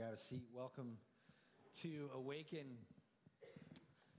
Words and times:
grab 0.00 0.14
a 0.14 0.16
seat. 0.16 0.48
Welcome 0.54 0.96
to 1.82 2.08
Awaken. 2.16 2.64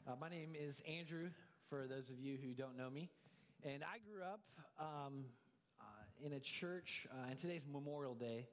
Uh, 0.07 0.11
my 0.21 0.29
name 0.29 0.53
is 0.53 0.79
Andrew, 0.85 1.29
for 1.71 1.87
those 1.89 2.11
of 2.11 2.19
you 2.19 2.37
who 2.37 2.53
don't 2.53 2.77
know 2.77 2.91
me. 2.91 3.09
And 3.63 3.81
I 3.81 3.97
grew 4.07 4.21
up 4.21 4.41
um, 4.79 5.25
uh, 5.79 5.83
in 6.23 6.33
a 6.33 6.39
church, 6.39 7.07
uh, 7.09 7.31
and 7.31 7.41
today's 7.41 7.63
Memorial 7.65 8.13
Day, 8.13 8.47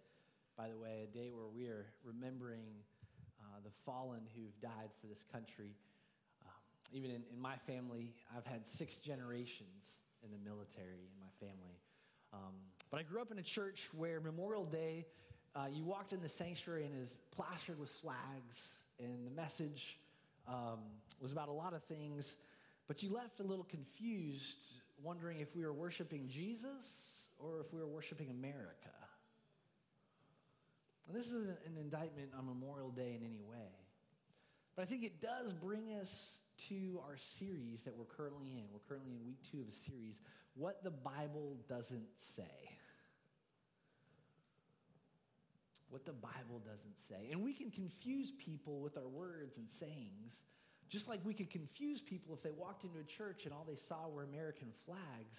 by 0.57 0.71
the 0.71 0.79
way, 0.79 1.05
a 1.05 1.15
day 1.15 1.31
where 1.31 1.49
we 1.55 1.67
are 1.67 1.85
remembering 2.03 2.65
uh, 3.43 3.61
the 3.63 3.73
fallen 3.85 4.23
who've 4.35 4.59
died 4.63 4.89
for 4.99 5.07
this 5.07 5.23
country. 5.31 5.77
Um, 6.47 6.63
even 6.95 7.11
in, 7.11 7.23
in, 7.31 7.39
my 7.39 7.57
family, 7.67 8.15
I've 8.35 8.47
had 8.47 8.67
six 8.67 8.95
generations 8.95 9.85
in 10.25 10.31
the 10.31 10.39
military 10.49 11.13
in 11.13 11.21
my 11.21 11.47
family. 11.47 11.77
Um, 12.33 12.55
but 12.91 13.01
I 13.01 13.03
grew 13.03 13.21
up 13.21 13.31
in 13.31 13.39
a 13.39 13.43
church 13.43 13.91
where 13.95 14.19
Memorial 14.19 14.65
Day 14.65 15.05
uh, 15.55 15.67
you 15.73 15.85
walked 15.85 16.13
in 16.13 16.21
the 16.21 16.29
sanctuary 16.29 16.85
and 16.85 17.03
is 17.03 17.17
plastered 17.35 17.79
with 17.79 17.91
flags, 18.03 18.57
and 18.99 19.27
the 19.27 19.31
message 19.31 19.99
um, 20.47 20.79
was 21.21 21.33
about 21.33 21.49
a 21.49 21.53
lot 21.53 21.75
of 21.75 21.83
things, 21.85 22.37
but 22.87 23.03
you 23.03 23.13
left 23.13 23.41
a 23.41 23.43
little 23.43 23.65
confused, 23.65 24.63
wondering 25.03 25.41
if 25.41 25.55
we 25.55 25.65
were 25.65 25.73
worshiping 25.73 26.29
Jesus 26.29 26.87
or 27.39 27.61
if 27.61 27.73
we 27.73 27.81
were 27.81 27.87
worshiping 27.87 28.31
America. 28.31 28.89
And 31.07 31.17
this 31.17 31.27
isn't 31.27 31.59
an 31.67 31.77
indictment 31.81 32.31
on 32.39 32.47
Memorial 32.47 32.91
Day 32.91 33.17
in 33.19 33.25
any 33.25 33.41
way, 33.41 33.73
but 34.77 34.83
I 34.83 34.85
think 34.85 35.05
it 35.05 35.21
does 35.21 35.53
bring 35.53 35.95
us 36.01 36.27
to 36.69 37.01
our 37.07 37.17
series 37.39 37.81
that 37.85 37.97
we're 37.97 38.05
currently 38.05 38.49
in. 38.49 38.65
We're 38.73 38.87
currently 38.89 39.13
in 39.13 39.25
week 39.25 39.39
two 39.51 39.61
of 39.61 39.69
a 39.69 39.73
series, 39.73 40.21
What 40.55 40.83
the 40.83 40.91
Bible 40.91 41.57
Doesn't 41.69 42.09
Say 42.17 42.68
what 45.91 46.05
the 46.05 46.13
Bible 46.13 46.61
doesn't 46.65 46.99
say. 47.09 47.31
And 47.31 47.43
we 47.43 47.53
can 47.53 47.71
confuse 47.71 48.33
people 48.33 48.81
with 48.81 48.97
our 48.97 49.09
words 49.09 49.57
and 49.57 49.69
sayings, 49.69 50.43
just 50.89 51.09
like 51.09 51.21
we 51.25 51.35
could 51.35 51.51
confuse 51.51 52.01
people 52.01 52.35
if 52.35 52.43
they 52.43 52.51
walked 52.51 52.85
into 52.85 52.99
a 52.99 53.05
church 53.05 53.45
and 53.45 53.53
all 53.53 53.65
they 53.67 53.77
saw 53.77 54.09
were 54.09 54.25
American 54.25 54.69
flags. 54.85 55.39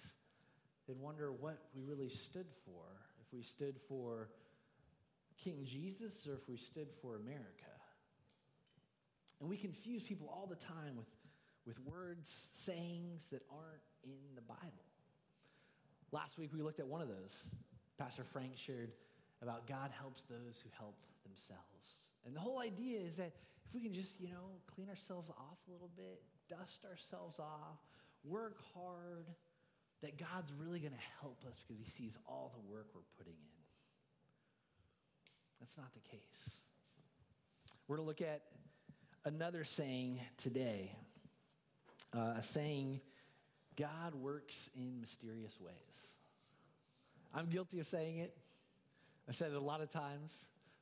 They'd 0.86 0.98
wonder 0.98 1.32
what 1.32 1.58
we 1.74 1.82
really 1.82 2.08
stood 2.08 2.46
for, 2.64 2.82
if 3.20 3.32
we 3.32 3.42
stood 3.42 3.76
for 3.88 4.30
King 5.42 5.64
Jesus 5.64 6.26
or 6.26 6.34
if 6.34 6.48
we 6.48 6.56
stood 6.56 6.88
for 7.00 7.16
America. 7.16 7.70
And 9.40 9.48
we 9.48 9.56
confuse 9.56 10.02
people 10.02 10.28
all 10.28 10.46
the 10.46 10.56
time 10.56 10.96
with, 10.96 11.06
with 11.66 11.78
words, 11.86 12.48
sayings 12.52 13.26
that 13.30 13.42
aren't 13.50 13.82
in 14.04 14.34
the 14.34 14.42
Bible. 14.42 14.84
Last 16.12 16.38
week 16.38 16.50
we 16.52 16.60
looked 16.60 16.80
at 16.80 16.86
one 16.86 17.00
of 17.00 17.08
those. 17.08 17.48
Pastor 17.98 18.24
Frank 18.32 18.52
shared 18.56 18.90
about 19.42 19.66
God 19.66 19.90
helps 19.98 20.22
those 20.24 20.62
who 20.62 20.70
help 20.78 20.96
themselves. 21.24 22.12
And 22.26 22.36
the 22.36 22.40
whole 22.40 22.58
idea 22.58 23.00
is 23.00 23.16
that 23.16 23.32
if 23.66 23.74
we 23.74 23.80
can 23.80 23.94
just, 23.94 24.20
you 24.20 24.28
know, 24.28 24.60
clean 24.74 24.88
ourselves 24.88 25.30
off 25.30 25.58
a 25.68 25.72
little 25.72 25.90
bit, 25.96 26.22
dust 26.48 26.84
ourselves 26.84 27.38
off, 27.38 27.78
work 28.24 28.56
hard, 28.74 29.26
that 30.02 30.18
God's 30.18 30.52
really 30.58 30.80
going 30.80 30.92
to 30.92 31.06
help 31.20 31.42
us 31.46 31.54
because 31.66 31.82
he 31.82 31.90
sees 31.90 32.16
all 32.26 32.52
the 32.54 32.72
work 32.72 32.88
we're 32.94 33.00
putting 33.18 33.34
in. 33.34 33.60
That's 35.60 35.76
not 35.76 35.92
the 35.92 36.00
case. 36.00 36.50
We're 37.86 37.96
going 37.96 38.06
to 38.06 38.08
look 38.08 38.22
at 38.22 38.42
another 39.24 39.64
saying 39.64 40.20
today 40.38 40.92
uh, 42.16 42.34
a 42.38 42.42
saying, 42.42 43.00
God 43.76 44.14
works 44.14 44.70
in 44.74 45.00
mysterious 45.00 45.60
ways. 45.60 45.74
I'm 47.34 47.46
guilty 47.46 47.80
of 47.80 47.88
saying 47.88 48.18
it. 48.18 48.36
I've 49.30 49.36
said 49.36 49.52
it 49.52 49.56
a 49.56 49.60
lot 49.60 49.80
of 49.80 49.92
times. 49.92 50.34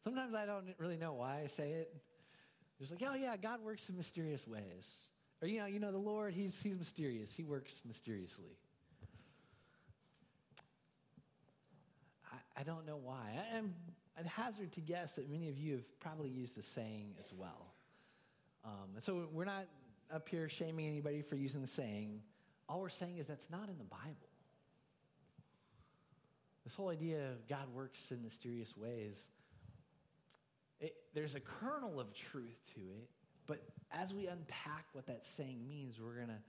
Sometimes 0.02 0.34
I 0.34 0.46
don't 0.46 0.64
really 0.78 0.96
know 0.96 1.12
why 1.12 1.42
I 1.44 1.48
say 1.48 1.70
it. 1.72 1.94
It's 2.80 2.90
like, 2.90 3.02
oh 3.06 3.14
yeah, 3.14 3.36
God 3.36 3.62
works 3.62 3.90
in 3.90 3.96
mysterious 3.98 4.48
ways. 4.48 5.08
Or 5.42 5.48
you 5.48 5.60
know, 5.60 5.66
you 5.66 5.78
know, 5.78 5.92
the 5.92 5.98
Lord, 5.98 6.32
He's 6.32 6.58
He's 6.62 6.78
mysterious. 6.78 7.30
He 7.30 7.44
works 7.44 7.82
mysteriously. 7.86 8.56
I, 12.32 12.60
I 12.60 12.62
don't 12.62 12.86
know 12.86 12.96
why. 12.96 13.38
I, 13.52 13.58
am 13.58 13.74
I'd 14.18 14.24
hazard 14.24 14.72
to 14.72 14.80
guess 14.80 15.16
that 15.16 15.30
many 15.30 15.50
of 15.50 15.58
you 15.58 15.74
have 15.74 16.00
probably 16.00 16.30
used 16.30 16.56
the 16.56 16.62
saying 16.62 17.16
as 17.20 17.30
well. 17.34 17.74
Um, 18.64 18.94
and 18.94 19.04
so 19.04 19.28
we're 19.30 19.44
not 19.44 19.66
up 20.10 20.26
here 20.26 20.48
shaming 20.48 20.86
anybody 20.86 21.20
for 21.20 21.36
using 21.36 21.60
the 21.60 21.66
saying. 21.66 22.22
All 22.66 22.80
we're 22.80 22.88
saying 22.88 23.18
is 23.18 23.26
that's 23.26 23.50
not 23.50 23.68
in 23.68 23.76
the 23.76 23.84
Bible. 23.84 24.27
This 26.68 26.74
whole 26.74 26.90
idea 26.90 27.30
of 27.30 27.48
God 27.48 27.72
works 27.72 28.10
in 28.10 28.22
mysterious 28.22 28.76
ways, 28.76 29.16
it, 30.80 30.96
there's 31.14 31.34
a 31.34 31.40
kernel 31.40 31.98
of 31.98 32.12
truth 32.12 32.58
to 32.74 32.80
it, 32.80 33.08
but 33.46 33.62
as 33.90 34.12
we 34.12 34.26
unpack 34.26 34.84
what 34.92 35.06
that 35.06 35.24
saying 35.38 35.66
means, 35.66 35.98
we're 35.98 36.16
going 36.16 36.28
to 36.28 36.42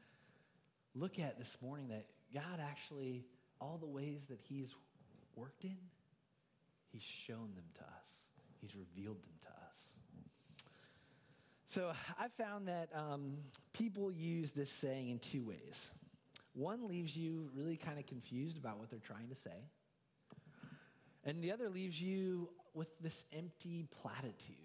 look 0.93 1.19
at 1.19 1.39
this 1.39 1.55
morning 1.61 1.87
that 1.87 2.05
God 2.33 2.59
actually, 2.61 3.23
all 3.61 3.77
the 3.77 3.87
ways 3.87 4.23
that 4.29 4.41
He's 4.41 4.75
worked 5.37 5.63
in, 5.63 5.77
He's 6.91 7.01
shown 7.01 7.53
them 7.55 7.63
to 7.75 7.83
us, 7.83 8.09
He's 8.59 8.75
revealed 8.75 9.23
them 9.23 9.39
to 9.43 9.47
us. 9.47 10.65
So 11.67 11.93
I 12.19 12.27
found 12.37 12.67
that 12.67 12.89
um, 12.93 13.37
people 13.71 14.11
use 14.11 14.51
this 14.51 14.69
saying 14.69 15.07
in 15.07 15.19
two 15.19 15.45
ways. 15.45 15.91
One 16.55 16.89
leaves 16.89 17.15
you 17.15 17.49
really 17.55 17.77
kind 17.77 17.97
of 17.97 18.05
confused 18.05 18.57
about 18.57 18.79
what 18.79 18.89
they're 18.89 18.99
trying 18.99 19.29
to 19.29 19.35
say. 19.35 19.63
And 21.29 21.43
the 21.43 21.51
other 21.51 21.69
leaves 21.69 22.01
you 22.01 22.49
with 22.73 22.87
this 23.01 23.23
empty 23.31 23.85
platitude, 24.01 24.55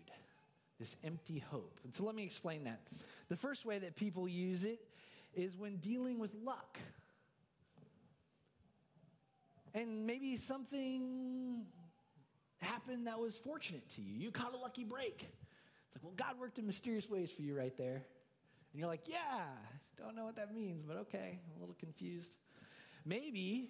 this 0.80 0.96
empty 1.04 1.44
hope. 1.50 1.78
And 1.84 1.92
so 1.92 2.04
let 2.04 2.14
me 2.14 2.24
explain 2.24 2.64
that. 2.64 2.80
The 3.28 3.36
first 3.36 3.66
way 3.66 3.78
that 3.80 3.96
people 3.96 4.26
use 4.26 4.64
it 4.64 4.80
is 5.34 5.58
when 5.58 5.76
dealing 5.76 6.18
with 6.18 6.30
luck. 6.42 6.78
And 9.74 10.06
maybe 10.06 10.38
something 10.38 11.66
happened 12.62 13.08
that 13.08 13.18
was 13.18 13.36
fortunate 13.36 13.86
to 13.96 14.00
you. 14.00 14.14
You 14.18 14.30
caught 14.30 14.54
a 14.54 14.56
lucky 14.56 14.84
break. 14.84 15.16
It's 15.20 15.94
like, 15.96 16.02
well, 16.02 16.14
God 16.16 16.40
worked 16.40 16.58
in 16.58 16.66
mysterious 16.66 17.10
ways 17.10 17.30
for 17.30 17.42
you 17.42 17.54
right 17.54 17.76
there. 17.76 18.06
And 18.72 18.80
you're 18.80 18.88
like, 18.88 19.06
yeah, 19.06 19.48
don't 19.98 20.16
know 20.16 20.24
what 20.24 20.36
that 20.36 20.54
means, 20.54 20.82
but 20.88 20.96
okay, 20.96 21.40
I'm 21.44 21.58
a 21.58 21.60
little 21.60 21.76
confused. 21.78 22.34
Maybe 23.04 23.68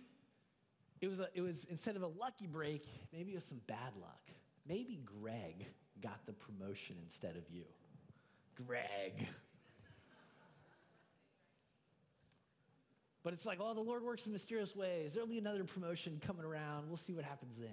it 1.04 1.10
was, 1.10 1.20
a, 1.20 1.28
it 1.34 1.41
was 1.42 1.66
instead 1.70 1.97
of 1.97 2.03
a 2.03 2.06
lucky 2.06 2.47
break, 2.47 2.87
maybe 3.12 3.32
it 3.32 3.34
was 3.34 3.44
some 3.44 3.60
bad 3.66 3.92
luck. 4.00 4.31
Maybe 4.66 5.00
Greg 5.20 5.66
got 6.03 6.25
the 6.26 6.32
promotion 6.32 6.97
instead 7.04 7.37
of 7.37 7.42
you. 7.50 7.65
Greg. 8.66 9.28
But 13.22 13.32
it's 13.32 13.47
like, 13.47 13.59
oh, 13.60 13.75
the 13.75 13.81
Lord 13.81 14.03
works 14.03 14.26
in 14.26 14.32
mysterious 14.32 14.75
ways. 14.75 15.12
There'll 15.12 15.28
be 15.28 15.38
another 15.38 15.65
promotion 15.65 16.20
coming 16.26 16.44
around. 16.44 16.88
We'll 16.88 16.97
see 16.97 17.12
what 17.12 17.25
happens 17.25 17.56
then. 17.59 17.69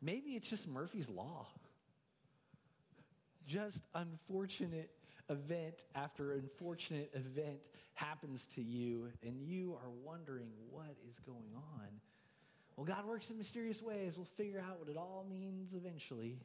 Maybe 0.00 0.30
it's 0.30 0.48
just 0.48 0.68
Murphy's 0.68 1.08
Law. 1.08 1.46
Just 3.46 3.82
unfortunate 3.94 4.90
event 5.32 5.74
after 5.94 6.32
unfortunate 6.32 7.10
event 7.14 7.58
happens 7.94 8.46
to 8.54 8.62
you, 8.62 9.08
and 9.22 9.42
you 9.42 9.76
are 9.82 9.90
wondering 10.04 10.50
what 10.70 10.96
is 11.08 11.18
going 11.20 11.54
on. 11.54 11.88
Well, 12.76 12.86
God 12.86 13.06
works 13.06 13.30
in 13.30 13.36
mysterious 13.36 13.82
ways. 13.82 14.14
We'll 14.16 14.26
figure 14.36 14.58
out 14.58 14.78
what 14.78 14.88
it 14.88 14.96
all 14.96 15.26
means 15.28 15.74
eventually. 15.74 16.38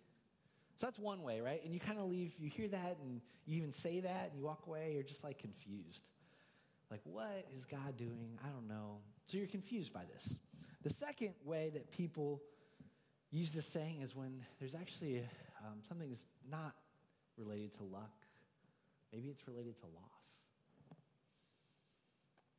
So 0.79 0.85
that's 0.85 0.99
one 0.99 1.23
way, 1.23 1.41
right? 1.41 1.63
And 1.63 1.73
you 1.73 1.79
kind 1.79 1.97
of 1.97 2.09
leave, 2.09 2.33
you 2.37 2.49
hear 2.49 2.67
that, 2.67 2.97
and 3.01 3.21
you 3.45 3.57
even 3.57 3.73
say 3.73 4.01
that, 4.01 4.29
and 4.29 4.39
you 4.39 4.45
walk 4.45 4.63
away, 4.67 4.91
you're 4.93 5.03
just 5.03 5.23
like 5.23 5.39
confused. 5.39 6.03
Like, 6.91 7.01
what 7.03 7.47
is 7.57 7.65
God 7.65 7.97
doing? 7.97 8.37
I 8.43 8.49
don't 8.49 8.67
know. 8.67 8.97
So 9.25 9.37
you're 9.37 9.47
confused 9.47 9.91
by 9.91 10.03
this. 10.13 10.35
The 10.83 10.93
second 10.93 11.33
way 11.43 11.71
that 11.73 11.91
people 11.91 12.41
use 13.31 13.51
this 13.51 13.65
saying 13.65 14.01
is 14.01 14.15
when 14.15 14.43
there's 14.59 14.75
actually 14.75 15.19
um, 15.65 15.79
something 15.87 16.09
that's 16.09 16.23
not 16.49 16.75
related 17.37 17.75
to 17.77 17.83
luck 17.83 18.26
Maybe 19.11 19.29
it's 19.29 19.47
related 19.47 19.79
to 19.79 19.85
loss. 19.85 20.03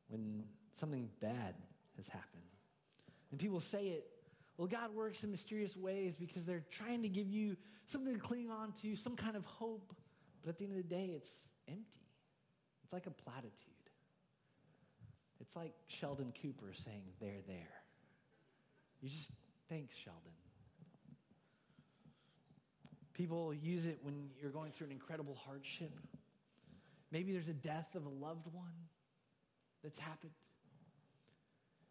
When 0.07 0.43
something 0.79 1.09
bad 1.21 1.55
has 1.97 2.07
happened. 2.07 2.43
And 3.31 3.39
people 3.39 3.59
say 3.59 3.87
it, 3.87 4.05
well, 4.57 4.67
God 4.67 4.93
works 4.93 5.23
in 5.23 5.31
mysterious 5.31 5.77
ways 5.77 6.15
because 6.19 6.45
they're 6.45 6.65
trying 6.71 7.03
to 7.03 7.09
give 7.09 7.29
you 7.29 7.55
something 7.85 8.13
to 8.13 8.19
cling 8.19 8.49
on 8.49 8.73
to, 8.81 8.95
some 8.95 9.15
kind 9.15 9.35
of 9.35 9.45
hope. 9.45 9.95
But 10.41 10.49
at 10.49 10.57
the 10.57 10.65
end 10.65 10.77
of 10.77 10.77
the 10.77 10.95
day, 10.95 11.11
it's 11.15 11.29
empty. 11.67 11.83
It's 12.83 12.91
like 12.91 13.05
a 13.05 13.11
platitude. 13.11 13.53
It's 15.39 15.55
like 15.55 15.73
Sheldon 15.87 16.33
Cooper 16.41 16.73
saying, 16.73 17.03
they're 17.21 17.41
there. 17.47 17.81
You 19.01 19.09
just, 19.09 19.29
thanks, 19.69 19.95
Sheldon. 19.95 20.33
People 23.13 23.53
use 23.53 23.85
it 23.85 23.99
when 24.01 24.29
you're 24.41 24.51
going 24.51 24.71
through 24.71 24.87
an 24.87 24.91
incredible 24.91 25.37
hardship 25.45 25.91
Maybe 27.11 27.31
there's 27.31 27.47
a 27.47 27.53
death 27.53 27.95
of 27.95 28.05
a 28.05 28.09
loved 28.09 28.47
one 28.53 28.73
that's 29.83 29.97
happened. 29.97 30.31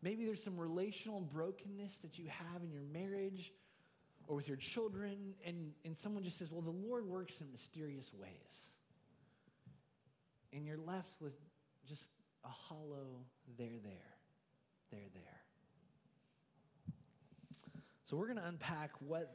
Maybe 0.03 0.25
there's 0.25 0.43
some 0.43 0.57
relational 0.57 1.21
brokenness 1.21 1.97
that 2.03 2.19
you 2.19 2.27
have 2.29 2.63
in 2.63 2.71
your 2.71 2.83
marriage 2.83 3.53
or 4.29 4.37
with 4.37 4.47
your 4.47 4.59
children, 4.59 5.35
and, 5.45 5.73
and 5.85 5.97
someone 5.97 6.23
just 6.23 6.39
says, 6.39 6.53
Well, 6.53 6.61
the 6.61 6.71
Lord 6.71 7.07
works 7.07 7.41
in 7.41 7.51
mysterious 7.51 8.13
ways. 8.15 8.69
And 10.53 10.67
you're 10.67 10.79
left 10.79 11.21
with 11.21 11.33
just 11.89 12.11
a 12.45 12.49
hollow 12.49 13.25
there, 13.59 13.79
there, 13.83 13.93
there, 14.91 15.01
there. 15.15 15.23
So 18.05 18.17
we're 18.17 18.27
going 18.27 18.39
to 18.39 18.47
unpack 18.47 18.93
what 19.01 19.35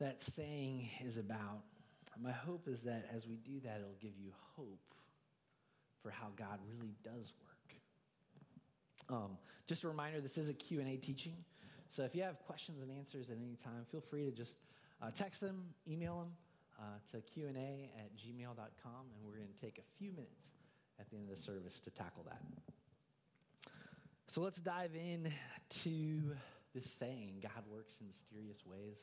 that 0.00 0.22
saying 0.22 0.88
is 1.04 1.16
about. 1.16 1.62
My 2.20 2.32
hope 2.32 2.66
is 2.66 2.82
that 2.82 3.08
as 3.14 3.26
we 3.26 3.36
do 3.36 3.60
that, 3.64 3.78
it'll 3.80 4.00
give 4.00 4.18
you 4.18 4.32
hope 4.56 4.94
for 6.02 6.10
how 6.10 6.28
God 6.36 6.58
really 6.68 6.94
does 7.04 7.32
work. 7.40 7.48
Um, 9.10 9.38
just 9.66 9.84
a 9.84 9.88
reminder, 9.88 10.20
this 10.20 10.36
is 10.36 10.48
a 10.48 10.54
Q&A 10.54 10.96
teaching. 10.96 11.36
So 11.88 12.02
if 12.02 12.14
you 12.14 12.22
have 12.22 12.38
questions 12.40 12.82
and 12.82 12.90
answers 12.90 13.30
at 13.30 13.36
any 13.36 13.56
time, 13.62 13.86
feel 13.90 14.00
free 14.00 14.24
to 14.24 14.30
just 14.30 14.56
uh, 15.00 15.10
text 15.10 15.40
them, 15.40 15.64
email 15.88 16.18
them 16.18 16.32
uh, 16.78 16.82
to 17.12 17.20
Q&A 17.22 17.90
at 17.98 18.16
gmail.com, 18.16 18.56
and 19.14 19.24
we're 19.24 19.36
going 19.36 19.52
to 19.52 19.60
take 19.60 19.78
a 19.78 19.98
few 19.98 20.10
minutes 20.10 20.46
at 21.00 21.08
the 21.10 21.16
end 21.16 21.30
of 21.30 21.36
the 21.36 21.42
service 21.42 21.80
to 21.80 21.90
tackle 21.90 22.24
that. 22.28 22.42
So 24.28 24.42
let's 24.42 24.58
dive 24.58 24.94
in 24.94 25.32
to 25.84 26.36
this 26.74 26.90
saying, 26.98 27.38
God 27.42 27.64
works 27.70 27.94
in 28.00 28.06
mysterious 28.08 28.58
ways. 28.66 28.98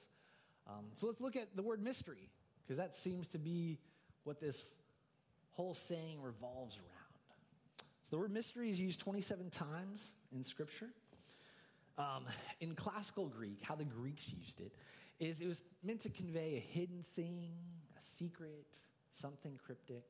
Um, 0.68 0.86
so 0.94 1.08
let's 1.08 1.22
look 1.22 1.36
at 1.36 1.56
the 1.56 1.64
word 1.64 1.82
mystery, 1.82 2.30
because 2.66 2.78
that 2.78 2.96
seems 2.96 3.28
to 3.28 3.38
be 3.38 3.78
what 4.24 4.40
this 4.40 4.76
whole 5.52 5.74
saying 5.74 6.22
revolves 6.22 6.76
around. 6.76 7.86
So 8.10 8.16
the 8.16 8.18
word 8.18 8.32
mystery 8.32 8.70
is 8.70 8.80
used 8.80 9.00
27 9.00 9.50
times 9.52 10.12
in 10.34 10.44
Scripture. 10.44 10.90
Um, 11.98 12.26
in 12.60 12.76
classical 12.76 13.28
Greek, 13.28 13.60
how 13.62 13.76
the 13.76 13.86
Greeks 13.86 14.34
used 14.34 14.60
it 14.60 14.74
is 15.18 15.40
it 15.40 15.48
was 15.48 15.64
meant 15.82 16.02
to 16.02 16.10
convey 16.10 16.58
a 16.58 16.60
hidden 16.60 17.06
thing, 17.16 17.52
a 17.98 18.02
secret, 18.02 18.66
something 19.22 19.58
cryptic. 19.64 20.04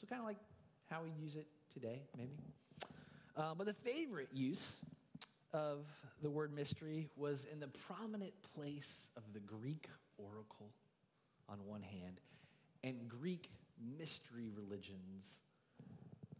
So 0.00 0.06
kind 0.06 0.20
of 0.20 0.26
like 0.26 0.38
how 0.88 1.02
we 1.02 1.10
use 1.22 1.36
it 1.36 1.46
today, 1.74 2.02
maybe. 2.16 2.38
Uh, 3.36 3.54
but 3.56 3.66
the 3.66 3.74
favorite 3.74 4.30
use 4.32 4.76
of 5.52 5.84
the 6.22 6.30
word 6.30 6.54
mystery 6.54 7.08
was 7.16 7.46
in 7.52 7.60
the 7.60 7.68
prominent 7.68 8.32
place 8.54 9.08
of 9.16 9.22
the 9.34 9.40
Greek 9.40 9.88
oracle 10.16 10.70
on 11.50 11.58
one 11.66 11.82
hand 11.82 12.20
and 12.82 13.08
Greek 13.08 13.50
mystery 13.98 14.50
religions 14.54 15.24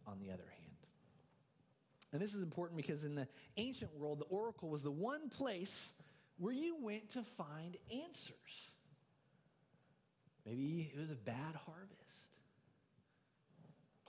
on 0.07 0.19
the 0.19 0.31
other 0.31 0.47
hand. 0.49 0.71
And 2.13 2.21
this 2.21 2.33
is 2.33 2.41
important 2.41 2.77
because 2.77 3.03
in 3.03 3.15
the 3.15 3.27
ancient 3.57 3.93
world, 3.95 4.19
the 4.19 4.25
oracle 4.25 4.69
was 4.69 4.81
the 4.81 4.91
one 4.91 5.29
place 5.29 5.93
where 6.37 6.53
you 6.53 6.75
went 6.81 7.11
to 7.11 7.23
find 7.37 7.77
answers. 8.03 8.71
Maybe 10.45 10.91
it 10.93 10.99
was 10.99 11.11
a 11.11 11.15
bad 11.15 11.55
harvest, 11.65 12.27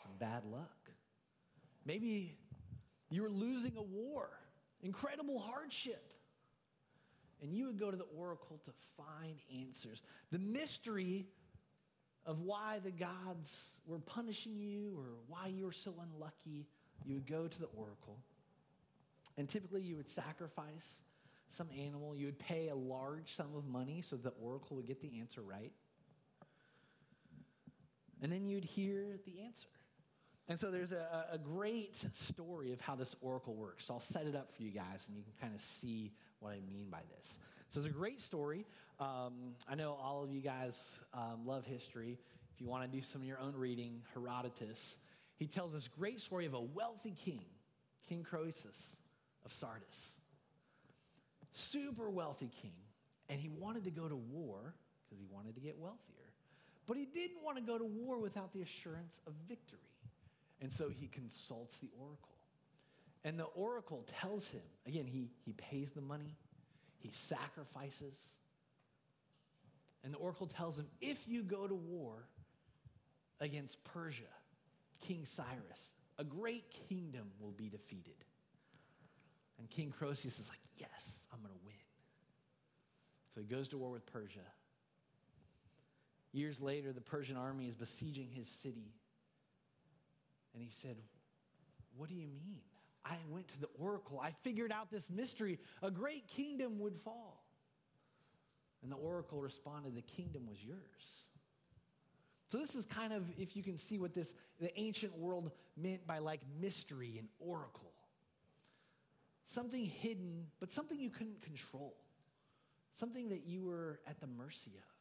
some 0.03 0.13
bad 0.19 0.45
luck. 0.45 0.91
Maybe 1.85 2.37
you 3.11 3.23
were 3.23 3.31
losing 3.31 3.77
a 3.77 3.83
war, 3.83 4.31
incredible 4.83 5.39
hardship. 5.39 6.13
And 7.43 7.53
you 7.53 7.67
would 7.67 7.79
go 7.79 7.91
to 7.91 7.97
the 7.97 8.07
oracle 8.17 8.61
to 8.65 8.71
find 8.97 9.37
answers. 9.61 10.01
The 10.31 10.39
mystery 10.39 11.27
of 12.25 12.41
why 12.41 12.79
the 12.83 12.93
gods 12.93 13.71
were 13.85 13.99
punishing 13.99 14.61
you 14.61 14.95
or 14.97 15.07
why 15.27 15.49
you 15.49 15.65
were 15.65 15.73
so 15.73 15.93
unlucky, 16.01 16.69
you 17.05 17.15
would 17.15 17.27
go 17.27 17.49
to 17.49 17.59
the 17.59 17.67
oracle. 17.77 18.19
And 19.37 19.49
typically, 19.49 19.83
you 19.83 19.97
would 19.97 20.09
sacrifice 20.09 20.97
some 21.57 21.69
animal. 21.79 22.15
You 22.15 22.27
would 22.27 22.39
pay 22.39 22.69
a 22.69 22.77
large 22.77 23.35
sum 23.35 23.55
of 23.57 23.67
money 23.67 24.03
so 24.03 24.17
the 24.17 24.33
oracle 24.41 24.77
would 24.77 24.87
get 24.87 25.01
the 25.01 25.19
answer 25.19 25.41
right. 25.41 25.73
And 28.23 28.31
then 28.31 28.47
you'd 28.47 28.65
hear 28.65 29.19
the 29.27 29.41
answer. 29.41 29.67
And 30.49 30.59
so 30.59 30.71
there's 30.71 30.93
a, 30.93 31.27
a 31.33 31.39
great 31.39 31.97
story 32.29 32.73
of 32.73 32.81
how 32.81 32.95
this 32.95 33.17
oracle 33.21 33.55
works. 33.55 33.87
So 33.87 33.95
I'll 33.95 34.01
set 34.01 34.27
it 34.27 34.37
up 34.37 34.55
for 34.55 34.63
you 34.63 34.71
guys 34.71 35.01
and 35.09 35.17
you 35.17 35.23
can 35.23 35.33
kind 35.41 35.55
of 35.55 35.61
see 35.61 36.13
what 36.43 36.53
I 36.53 36.61
mean 36.73 36.89
by 36.91 37.01
this. 37.17 37.39
So 37.73 37.79
it's 37.79 37.89
a 37.89 37.91
great 37.91 38.21
story. 38.21 38.67
Um, 39.01 39.55
I 39.69 39.75
know 39.75 39.97
all 40.03 40.23
of 40.23 40.31
you 40.31 40.41
guys 40.41 40.99
um, 41.15 41.47
love 41.47 41.65
history. 41.65 42.19
If 42.55 42.61
you 42.61 42.67
want 42.67 42.91
to 42.91 42.97
do 42.97 43.03
some 43.03 43.23
of 43.23 43.27
your 43.27 43.41
own 43.41 43.55
reading, 43.57 44.03
Herodotus, 44.13 44.99
he 45.37 45.47
tells 45.47 45.73
this 45.73 45.89
great 45.89 46.21
story 46.21 46.47
of 46.47 46.55
a 46.55 46.61
wealthy 46.61 47.15
king, 47.25 47.41
King 48.09 48.23
Croesus 48.23 48.97
of 49.45 49.53
Sardis. 49.53 50.13
Super 51.53 52.11
wealthy 52.11 52.51
king. 52.61 52.75
And 53.29 53.41
he 53.41 53.49
wanted 53.49 53.85
to 53.85 53.91
go 53.91 54.09
to 54.09 54.17
war 54.17 54.75
because 55.05 55.19
he 55.19 55.27
wanted 55.33 55.55
to 55.55 55.61
get 55.61 55.79
wealthier. 55.79 55.99
But 56.87 56.97
he 56.97 57.07
didn't 57.07 57.43
want 57.43 57.57
to 57.57 57.63
go 57.63 57.79
to 57.79 57.85
war 57.85 58.19
without 58.19 58.53
the 58.53 58.61
assurance 58.61 59.21
of 59.27 59.33
victory. 59.49 59.79
And 60.61 60.73
so 60.73 60.89
he 60.89 61.07
consults 61.07 61.79
the 61.79 61.89
oracle. 61.99 62.32
And 63.25 63.39
the 63.39 63.45
oracle 63.45 64.05
tells 64.21 64.49
him 64.49 64.63
again, 64.87 65.07
he, 65.07 65.31
he 65.45 65.53
pays 65.53 65.91
the 65.91 66.01
money, 66.01 66.37
he 66.99 67.11
sacrifices. 67.13 68.17
And 70.05 70.13
the 70.13 70.19
oracle 70.19 70.49
tells 70.49 70.77
him 70.77 70.87
if 71.01 71.29
you 71.29 71.43
go 71.43 71.67
to 71.67 71.75
war 71.75 72.27
against 73.41 73.83
Persia, 73.85 74.23
King 75.01 75.25
Cyrus, 75.25 75.93
a 76.19 76.25
great 76.25 76.65
kingdom 76.89 77.31
will 77.41 77.53
be 77.53 77.69
defeated. 77.69 78.15
And 79.59 79.71
King 79.71 79.93
Croesus 79.97 80.39
is 80.41 80.49
like, 80.49 80.59
yes, 80.77 80.89
I'm 81.33 81.41
going 81.41 81.53
to 81.53 81.65
win. 81.65 81.75
So 83.35 83.41
he 83.41 83.47
goes 83.47 83.69
to 83.69 83.79
war 83.79 83.91
with 83.91 84.07
Persia. 84.07 84.41
Years 86.33 86.61
later, 86.61 86.93
the 86.93 87.01
Persian 87.01 87.37
army 87.37 87.67
is 87.67 87.77
besieging 87.77 88.29
his 88.31 88.49
city. 88.49 88.93
And 90.55 90.63
he 90.63 90.71
said, 90.83 90.97
What 91.97 92.09
do 92.09 92.15
you 92.15 92.27
mean? 92.27 92.61
I 93.05 93.17
went 93.29 93.49
to 93.49 93.61
the 93.61 93.69
oracle. 93.79 94.21
I 94.23 94.31
figured 94.43 94.71
out 94.73 94.91
this 94.91 95.11
mystery. 95.11 95.59
A 95.83 95.91
great 95.91 96.29
kingdom 96.29 96.79
would 96.81 96.97
fall. 97.05 97.43
And 98.83 98.91
the 98.91 98.97
oracle 98.97 99.41
responded, 99.41 99.95
The 99.95 100.03
kingdom 100.03 100.47
was 100.49 100.59
yours. 100.65 100.79
So, 102.49 102.59
this 102.59 102.75
is 102.75 102.85
kind 102.85 103.13
of, 103.13 103.25
if 103.39 103.57
you 103.57 103.63
can 103.63 103.79
see 103.79 103.99
what 103.99 104.15
this, 104.15 104.33
the 104.61 104.79
ancient 104.79 105.17
world 105.17 105.51
meant 105.77 106.07
by 106.07 106.19
like 106.19 106.41
mystery 106.61 107.17
and 107.19 107.29
oracle. 107.39 107.93
Something 109.47 109.85
hidden, 109.85 110.47
but 110.61 110.71
something 110.71 110.99
you 110.99 111.11
couldn't 111.11 111.43
control. 111.43 111.97
Something 112.93 113.31
that 113.31 113.47
you 113.47 113.65
were 113.65 114.01
at 114.07 114.21
the 114.21 114.27
mercy 114.27 114.73
of. 114.77 114.93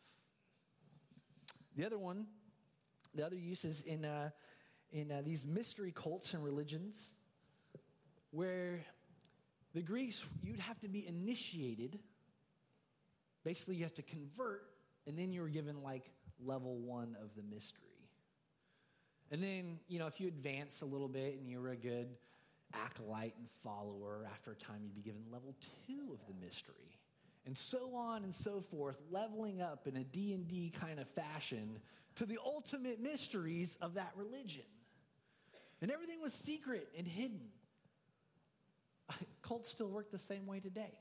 The 1.77 1.85
other 1.85 1.99
one, 1.99 2.25
the 3.13 3.25
other 3.25 3.35
use 3.35 3.65
is 3.65 3.81
in, 3.81 4.05
uh, 4.05 4.29
in 4.91 5.11
uh, 5.11 5.21
these 5.23 5.45
mystery 5.45 5.91
cults 5.93 6.33
and 6.33 6.43
religions 6.43 7.15
where 8.31 8.83
the 9.73 9.81
Greeks, 9.81 10.23
you'd 10.43 10.59
have 10.59 10.79
to 10.79 10.87
be 10.87 11.07
initiated. 11.07 11.99
Basically, 13.43 13.75
you 13.75 13.83
have 13.83 13.93
to 13.95 14.01
convert, 14.01 14.63
and 15.07 15.17
then 15.17 15.31
you 15.31 15.41
were 15.41 15.49
given 15.49 15.81
like 15.83 16.09
level 16.43 16.77
one 16.77 17.15
of 17.21 17.29
the 17.35 17.43
mystery. 17.43 17.87
And 19.31 19.41
then, 19.41 19.79
you 19.87 19.97
know, 19.97 20.07
if 20.07 20.19
you 20.19 20.27
advance 20.27 20.81
a 20.81 20.85
little 20.85 21.07
bit 21.07 21.37
and 21.39 21.49
you 21.49 21.61
were 21.61 21.69
a 21.69 21.77
good 21.77 22.09
acolyte 22.73 23.33
and 23.37 23.47
follower, 23.63 24.27
after 24.31 24.51
a 24.51 24.55
time 24.55 24.81
you'd 24.83 24.95
be 24.95 25.01
given 25.01 25.21
level 25.31 25.55
two 25.87 26.13
of 26.13 26.19
the 26.27 26.45
mystery. 26.45 26.97
And 27.45 27.57
so 27.57 27.95
on 27.95 28.23
and 28.23 28.33
so 28.33 28.61
forth, 28.61 28.97
leveling 29.09 29.61
up 29.61 29.87
in 29.87 29.95
a 29.95 30.03
D&D 30.03 30.73
kind 30.79 30.99
of 30.99 31.07
fashion 31.09 31.79
to 32.15 32.25
the 32.25 32.37
ultimate 32.45 33.01
mysteries 33.01 33.77
of 33.81 33.95
that 33.95 34.11
religion. 34.15 34.65
And 35.81 35.89
everything 35.89 36.21
was 36.21 36.33
secret 36.33 36.89
and 36.97 37.07
hidden. 37.07 37.41
Cults 39.41 39.69
still 39.69 39.89
work 39.89 40.11
the 40.11 40.19
same 40.19 40.45
way 40.45 40.59
today. 40.59 40.93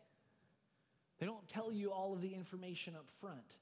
They 1.19 1.26
don't 1.26 1.47
tell 1.49 1.73
you 1.73 1.93
all 1.93 2.14
of 2.14 2.23
the 2.23 2.35
information 2.35 2.95
up 2.97 3.07
front. 3.21 3.55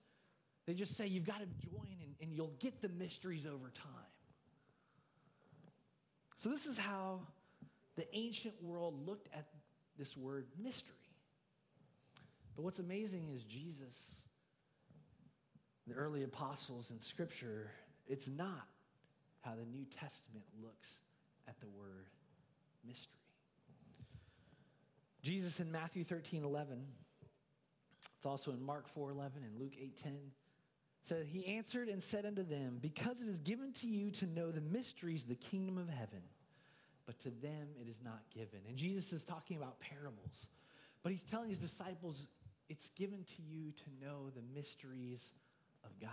They 0.67 0.75
just 0.75 0.97
say 0.97 1.07
you've 1.07 1.27
got 1.27 1.41
to 1.41 1.47
join 1.69 1.97
and, 2.03 2.15
and 2.21 2.33
you'll 2.33 2.55
get 2.61 2.81
the 2.81 2.89
mysteries 2.89 3.47
over 3.47 3.71
time. 3.71 4.13
So, 6.37 6.51
this 6.51 6.67
is 6.67 6.79
how 6.79 7.21
the 7.97 8.07
ancient 8.15 8.55
world 8.63 9.07
looked 9.07 9.29
at 9.35 9.47
this 9.99 10.17
word 10.17 10.47
mystery. 10.63 10.95
But 12.55 12.63
what's 12.63 12.79
amazing 12.79 13.29
is 13.35 13.43
Jesus, 13.43 13.95
the 15.87 15.95
early 15.95 16.23
apostles 16.23 16.91
in 16.91 17.01
Scripture, 17.01 17.71
it's 18.07 18.29
not 18.29 18.69
how 19.41 19.53
the 19.53 19.65
New 19.65 19.85
Testament 19.85 20.45
looks 20.63 20.89
at 21.49 21.59
the 21.61 21.67
word 21.69 22.07
mystery. 22.87 23.18
Jesus 25.29 25.61
in 25.61 25.71
Matthew 25.71 26.05
13 26.05 26.43
11, 26.43 26.79
it's 28.17 28.25
also 28.25 28.51
in 28.51 28.65
Mark 28.65 28.89
4 28.89 29.11
11 29.11 29.43
and 29.45 29.61
Luke 29.61 29.75
8 29.79 29.95
10 30.03 30.13
said, 31.07 31.27
He 31.27 31.45
answered 31.45 31.89
and 31.89 32.03
said 32.03 32.25
unto 32.25 32.43
them, 32.43 32.79
Because 32.81 33.21
it 33.21 33.29
is 33.29 33.39
given 33.39 33.75
to 33.75 33.87
you 33.87 34.11
to 34.13 34.27
know 34.27 34.51
the 34.51 34.63
mysteries 34.63 35.25
of 35.25 35.29
the 35.29 35.35
kingdom 35.35 35.77
of 35.77 35.91
heaven, 35.91 36.23
but 37.05 37.19
to 37.19 37.29
them 37.29 37.69
it 37.79 37.91
is 37.91 38.01
not 38.03 38.23
given. 38.35 38.61
And 38.69 38.79
Jesus 38.79 39.13
is 39.13 39.23
talking 39.23 39.59
about 39.59 39.79
parables, 39.81 40.49
but 41.03 41.13
he's 41.13 41.25
telling 41.25 41.51
his 41.51 41.59
disciples, 41.59 42.27
it's 42.71 42.89
given 42.97 43.23
to 43.25 43.43
you 43.43 43.73
to 43.73 44.07
know 44.07 44.31
the 44.31 44.59
mysteries 44.59 45.31
of 45.85 45.91
God. 46.01 46.09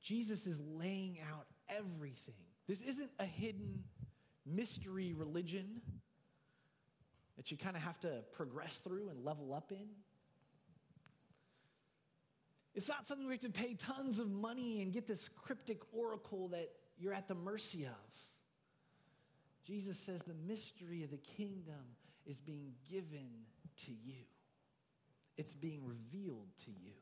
Jesus 0.00 0.46
is 0.46 0.60
laying 0.78 1.18
out 1.28 1.46
everything. 1.68 2.46
This 2.68 2.82
isn't 2.82 3.10
a 3.18 3.26
hidden 3.26 3.82
mystery 4.46 5.12
religion 5.12 5.82
that 7.36 7.50
you 7.50 7.56
kind 7.56 7.76
of 7.76 7.82
have 7.82 7.98
to 8.00 8.22
progress 8.32 8.78
through 8.84 9.08
and 9.08 9.24
level 9.24 9.54
up 9.54 9.72
in. 9.72 9.88
It's 12.74 12.88
not 12.88 13.06
something 13.06 13.26
we 13.26 13.34
have 13.34 13.40
to 13.42 13.50
pay 13.50 13.74
tons 13.74 14.18
of 14.18 14.30
money 14.30 14.82
and 14.82 14.92
get 14.92 15.06
this 15.06 15.28
cryptic 15.28 15.80
oracle 15.92 16.48
that 16.48 16.70
you're 16.98 17.12
at 17.12 17.28
the 17.28 17.34
mercy 17.34 17.84
of. 17.84 17.92
Jesus 19.66 19.98
says 19.98 20.22
the 20.22 20.34
mystery 20.46 21.02
of 21.02 21.10
the 21.10 21.18
kingdom 21.18 21.96
is 22.26 22.40
being 22.40 22.72
given 22.90 23.28
to 23.84 23.92
you, 23.92 24.24
it's 25.36 25.52
being 25.52 25.82
revealed 25.84 26.48
to 26.64 26.70
you. 26.70 26.92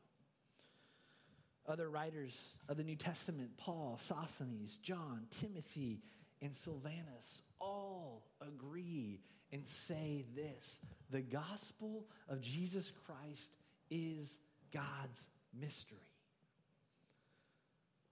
Other 1.67 1.89
writers 1.89 2.37
of 2.67 2.77
the 2.77 2.83
New 2.83 2.95
Testament, 2.95 3.51
Paul, 3.57 3.99
Sosthenes, 4.01 4.77
John, 4.81 5.27
Timothy, 5.39 6.01
and 6.41 6.55
Silvanus, 6.55 7.43
all 7.59 8.23
agree 8.41 9.19
and 9.51 9.67
say 9.67 10.25
this 10.35 10.79
the 11.09 11.21
gospel 11.21 12.05
of 12.29 12.41
Jesus 12.41 12.91
Christ 13.05 13.51
is 13.89 14.37
God's 14.73 15.19
mystery. 15.59 15.97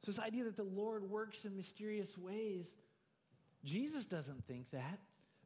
So, 0.04 0.12
this 0.12 0.20
idea 0.20 0.46
that 0.46 0.58
the 0.58 0.64
Lord 0.64 1.10
works 1.10 1.46
in 1.46 1.56
mysterious 1.56 2.18
ways, 2.18 2.68
Jesus 3.64 4.06
doesn't 4.06 4.46
think 4.48 4.72
that. 4.72 5.00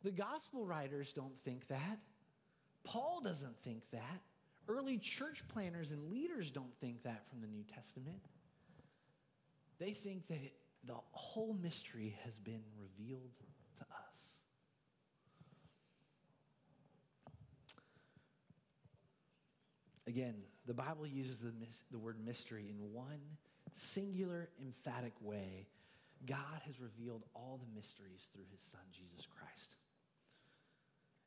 The 0.03 0.11
gospel 0.11 0.65
writers 0.65 1.13
don't 1.13 1.39
think 1.45 1.67
that. 1.69 1.99
Paul 2.83 3.21
doesn't 3.23 3.57
think 3.63 3.83
that. 3.91 4.21
Early 4.67 4.97
church 4.97 5.43
planners 5.47 5.91
and 5.91 6.09
leaders 6.09 6.51
don't 6.51 6.73
think 6.79 7.03
that 7.03 7.23
from 7.29 7.41
the 7.41 7.47
New 7.47 7.63
Testament. 7.63 8.21
They 9.79 9.91
think 9.91 10.27
that 10.27 10.35
it, 10.35 10.53
the 10.85 10.95
whole 11.11 11.57
mystery 11.61 12.15
has 12.23 12.33
been 12.37 12.61
revealed 12.77 13.31
to 13.77 13.83
us. 13.83 14.13
Again, 20.13 20.35
the 20.67 20.75
Bible 20.75 21.07
uses 21.07 21.39
the, 21.39 21.51
the 21.89 21.97
word 21.97 22.17
mystery 22.23 22.69
in 22.69 22.93
one 22.93 23.17
singular, 23.75 24.47
emphatic 24.61 25.13
way. 25.19 25.65
God 26.27 26.61
has 26.67 26.79
revealed 26.79 27.23
all 27.33 27.59
the 27.59 27.75
mysteries 27.75 28.21
through 28.31 28.45
his 28.51 28.61
son, 28.71 28.81
Jesus 28.93 29.25
Christ. 29.25 29.73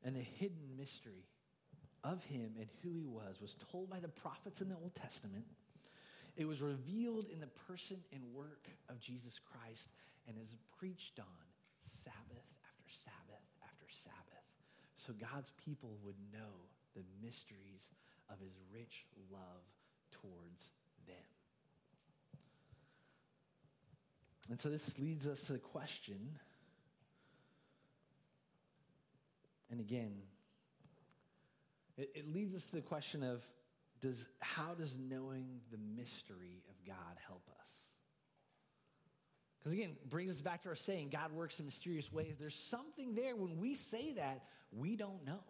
And 0.05 0.15
the 0.15 0.23
hidden 0.23 0.79
mystery 0.79 1.27
of 2.05 2.23
him 2.27 2.55
and 2.61 2.69
who 2.85 2.95
he 2.95 3.07
was 3.07 3.41
was 3.43 3.57
told 3.73 3.91
by 3.91 3.99
the 3.99 4.07
prophets 4.07 4.61
in 4.61 4.69
the 4.69 4.77
Old 4.77 4.95
Testament. 4.95 5.47
It 6.37 6.47
was 6.47 6.63
revealed 6.63 7.27
in 7.33 7.41
the 7.41 7.51
person 7.67 7.97
and 8.13 8.23
work 8.33 8.69
of 8.89 9.01
Jesus 9.01 9.41
Christ 9.51 9.89
and 10.29 10.37
is 10.39 10.55
preached 10.79 11.19
on 11.19 11.43
Sabbath 12.05 12.47
after 12.71 12.87
Sabbath 13.03 13.43
after 13.67 13.87
Sabbath. 14.05 14.47
So 14.95 15.13
God's 15.19 15.51
people 15.65 15.99
would 16.05 16.23
know 16.33 16.71
the 16.95 17.03
mysteries 17.21 17.91
of 18.31 18.39
his 18.41 18.53
rich 18.73 19.05
love 19.31 19.63
towards 20.11 20.73
them. 21.07 21.17
And 24.49 24.61
so 24.61 24.69
this 24.69 24.99
leads 24.99 25.27
us 25.27 25.41
to 25.43 25.53
the 25.53 25.59
question, 25.59 26.39
and 29.71 29.81
again, 29.81 30.13
it, 31.99 32.11
it 32.15 32.33
leads 32.33 32.55
us 32.55 32.65
to 32.67 32.77
the 32.77 32.83
question 32.83 33.23
of 33.23 33.43
does, 34.01 34.25
how 34.41 34.75
does 34.75 34.97
knowing 34.99 35.61
the 35.73 35.79
mystery 35.79 36.63
of 36.69 36.87
God 36.87 37.17
help 37.27 37.43
us? 37.49 37.71
Because 39.59 39.73
again, 39.73 39.97
brings 40.09 40.31
us 40.31 40.41
back 40.41 40.63
to 40.63 40.69
our 40.69 40.77
saying, 40.77 41.09
God 41.11 41.33
works 41.33 41.59
in 41.59 41.67
mysterious 41.67 42.13
ways. 42.13 42.37
There's 42.39 42.55
something 42.55 43.15
there 43.15 43.35
when 43.35 43.59
we 43.59 43.75
say 43.75 44.13
that 44.13 44.45
we 44.71 44.95
don't 44.95 45.25
know. 45.27 45.41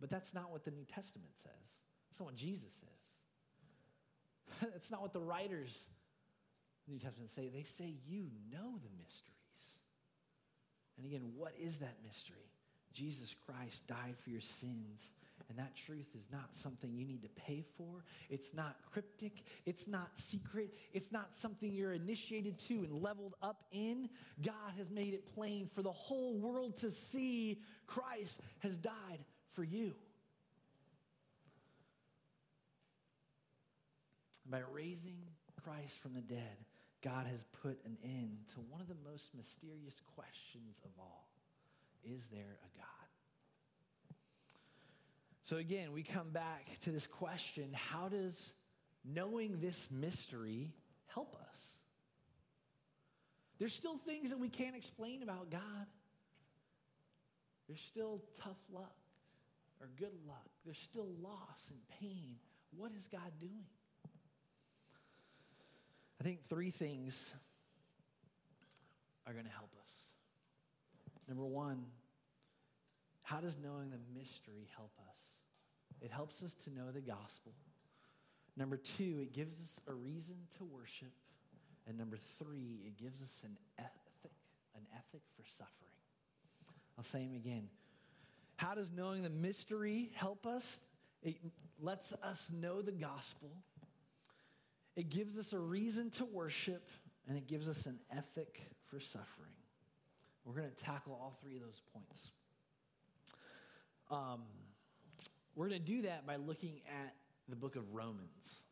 But 0.00 0.10
that's 0.10 0.34
not 0.34 0.50
what 0.50 0.64
the 0.64 0.70
New 0.70 0.84
Testament 0.84 1.30
says. 1.42 1.52
That's 2.10 2.20
not 2.20 2.26
what 2.26 2.36
Jesus 2.36 2.70
says. 2.80 2.88
that's 4.72 4.90
not 4.90 5.02
what 5.02 5.12
the 5.12 5.20
writers 5.20 5.76
the 6.86 6.94
New 6.94 7.00
Testament 7.00 7.30
say. 7.30 7.48
They 7.48 7.64
say 7.64 7.94
you 8.06 8.26
know 8.50 8.78
the 8.82 8.90
mysteries. 8.96 9.34
And 10.96 11.06
again, 11.06 11.32
what 11.36 11.52
is 11.60 11.78
that 11.78 11.96
mystery? 12.04 12.36
Jesus 12.92 13.34
Christ 13.46 13.86
died 13.86 14.16
for 14.22 14.30
your 14.30 14.40
sins. 14.40 15.12
And 15.48 15.58
that 15.58 15.76
truth 15.76 16.08
is 16.16 16.26
not 16.32 16.54
something 16.54 16.92
you 16.92 17.06
need 17.06 17.22
to 17.22 17.28
pay 17.28 17.64
for. 17.76 18.04
It's 18.28 18.52
not 18.52 18.76
cryptic. 18.90 19.44
It's 19.64 19.86
not 19.86 20.10
secret. 20.14 20.74
It's 20.92 21.12
not 21.12 21.34
something 21.34 21.72
you're 21.72 21.92
initiated 21.92 22.58
to 22.68 22.74
and 22.74 22.92
leveled 22.92 23.34
up 23.40 23.62
in. 23.70 24.08
God 24.44 24.72
has 24.76 24.90
made 24.90 25.14
it 25.14 25.32
plain 25.34 25.68
for 25.72 25.82
the 25.82 25.92
whole 25.92 26.36
world 26.36 26.76
to 26.78 26.90
see 26.90 27.62
Christ 27.86 28.40
has 28.58 28.76
died 28.76 29.20
for 29.58 29.64
you. 29.64 29.92
By 34.48 34.60
raising 34.72 35.16
Christ 35.64 35.98
from 35.98 36.14
the 36.14 36.20
dead, 36.20 36.56
God 37.02 37.26
has 37.26 37.42
put 37.60 37.80
an 37.84 37.98
end 38.04 38.38
to 38.54 38.60
one 38.70 38.80
of 38.80 38.86
the 38.86 38.94
most 39.04 39.24
mysterious 39.36 40.00
questions 40.14 40.76
of 40.84 40.92
all 40.96 41.26
Is 42.04 42.28
there 42.30 42.38
a 42.40 42.78
God? 42.78 44.14
So, 45.42 45.56
again, 45.56 45.92
we 45.92 46.04
come 46.04 46.30
back 46.30 46.78
to 46.82 46.92
this 46.92 47.08
question 47.08 47.70
how 47.72 48.08
does 48.08 48.52
knowing 49.04 49.58
this 49.60 49.88
mystery 49.90 50.70
help 51.08 51.34
us? 51.34 51.58
There's 53.58 53.74
still 53.74 53.98
things 53.98 54.30
that 54.30 54.38
we 54.38 54.50
can't 54.50 54.76
explain 54.76 55.24
about 55.24 55.50
God. 55.50 55.86
There's 57.66 57.80
still 57.80 58.22
tough 58.40 58.56
luck 58.72 58.94
or 59.80 59.88
good 59.98 60.14
luck. 60.26 60.48
There's 60.64 60.78
still 60.78 61.08
loss 61.22 61.70
and 61.70 61.78
pain. 62.00 62.36
What 62.76 62.92
is 62.96 63.08
God 63.10 63.32
doing? 63.38 63.66
I 66.20 66.24
think 66.24 66.48
three 66.48 66.70
things 66.70 67.32
are 69.26 69.32
going 69.32 69.44
to 69.44 69.52
help 69.52 69.70
us. 69.74 69.96
Number 71.28 71.44
one, 71.44 71.84
how 73.22 73.40
does 73.40 73.56
knowing 73.62 73.90
the 73.90 74.00
mystery 74.18 74.68
help 74.74 74.90
us? 74.98 75.16
It 76.00 76.10
helps 76.10 76.42
us 76.42 76.54
to 76.64 76.70
know 76.70 76.90
the 76.92 77.00
gospel. 77.00 77.52
Number 78.56 78.76
two, 78.76 79.18
it 79.20 79.32
gives 79.32 79.54
us 79.54 79.80
a 79.86 79.94
reason 79.94 80.36
to 80.58 80.64
worship. 80.64 81.12
And 81.86 81.96
number 81.96 82.18
three, 82.38 82.80
it 82.86 82.98
gives 82.98 83.22
us 83.22 83.42
an 83.44 83.56
ethic, 83.78 84.32
an 84.74 84.82
ethic 84.92 85.22
for 85.36 85.44
suffering. 85.56 85.94
I'll 86.98 87.04
say 87.04 87.24
them 87.24 87.34
again. 87.34 87.68
How 88.58 88.74
does 88.74 88.90
knowing 88.90 89.22
the 89.22 89.30
mystery 89.30 90.10
help 90.14 90.44
us? 90.44 90.80
It 91.22 91.36
lets 91.80 92.12
us 92.24 92.50
know 92.52 92.82
the 92.82 92.90
gospel. 92.90 93.50
It 94.96 95.10
gives 95.10 95.38
us 95.38 95.52
a 95.52 95.58
reason 95.60 96.10
to 96.18 96.24
worship, 96.24 96.88
and 97.28 97.38
it 97.38 97.46
gives 97.46 97.68
us 97.68 97.86
an 97.86 98.00
ethic 98.10 98.60
for 98.90 98.98
suffering. 98.98 99.54
We're 100.44 100.54
going 100.54 100.68
to 100.68 100.84
tackle 100.84 101.12
all 101.12 101.38
three 101.40 101.54
of 101.54 101.62
those 101.62 101.80
points. 101.92 102.32
Um, 104.10 104.40
we're 105.54 105.68
going 105.68 105.80
to 105.80 105.86
do 105.86 106.02
that 106.02 106.26
by 106.26 106.34
looking 106.34 106.80
at 106.88 107.14
the 107.48 107.54
book 107.54 107.76
of 107.76 107.94
Romans. 107.94 108.64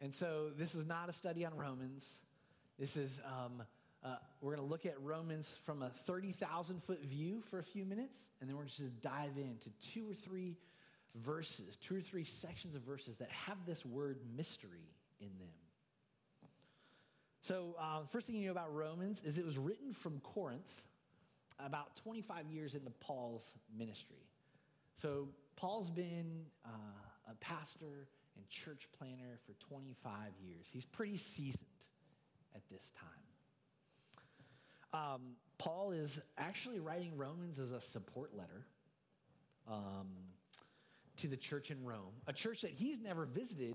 And 0.00 0.14
so, 0.14 0.50
this 0.56 0.76
is 0.76 0.86
not 0.86 1.08
a 1.08 1.12
study 1.12 1.44
on 1.44 1.56
Romans. 1.56 2.08
This 2.78 2.96
is 2.96 3.18
um, 3.26 3.64
uh, 4.04 4.16
we're 4.40 4.54
going 4.54 4.66
to 4.66 4.70
look 4.70 4.84
at 4.84 5.00
Romans 5.00 5.54
from 5.64 5.82
a 5.82 5.90
30,000 6.06 6.82
foot 6.82 7.02
view 7.02 7.42
for 7.50 7.58
a 7.58 7.62
few 7.62 7.84
minutes, 7.84 8.18
and 8.40 8.48
then 8.48 8.56
we're 8.56 8.66
just 8.66 8.78
to 8.78 8.84
dive 8.84 9.36
into 9.36 9.70
two 9.92 10.08
or 10.08 10.14
three 10.14 10.56
verses, 11.14 11.76
two 11.76 11.96
or 11.96 12.00
three 12.00 12.24
sections 12.24 12.74
of 12.74 12.82
verses 12.82 13.16
that 13.18 13.30
have 13.30 13.56
this 13.66 13.84
word 13.84 14.18
mystery 14.36 14.90
in 15.20 15.30
them. 15.38 15.48
So, 17.40 17.76
uh, 17.78 18.00
first 18.10 18.26
thing 18.26 18.36
you 18.36 18.46
know 18.46 18.52
about 18.52 18.74
Romans 18.74 19.22
is 19.24 19.38
it 19.38 19.44
was 19.44 19.58
written 19.58 19.92
from 19.92 20.20
Corinth 20.20 20.82
about 21.58 21.94
25 21.96 22.48
years 22.50 22.74
into 22.74 22.90
Paul's 22.90 23.54
ministry. 23.76 24.26
So, 25.00 25.28
Paul's 25.56 25.90
been 25.90 26.46
uh, 26.64 27.30
a 27.30 27.34
pastor 27.36 28.08
and 28.36 28.48
church 28.48 28.88
planner 28.98 29.38
for 29.46 29.52
25 29.68 30.14
years. 30.46 30.66
He's 30.72 30.84
pretty 30.84 31.16
seasoned 31.16 31.64
at 32.54 32.62
this 32.70 32.82
time. 32.98 33.23
Um, 34.94 35.34
Paul 35.58 35.90
is 35.90 36.20
actually 36.38 36.78
writing 36.78 37.16
Romans 37.16 37.58
as 37.58 37.72
a 37.72 37.80
support 37.80 38.30
letter 38.36 38.64
um, 39.68 40.06
to 41.16 41.26
the 41.26 41.36
church 41.36 41.72
in 41.72 41.84
Rome, 41.84 42.12
a 42.28 42.32
church 42.32 42.60
that 42.60 42.70
he's 42.70 43.00
never 43.00 43.26
visited, 43.26 43.74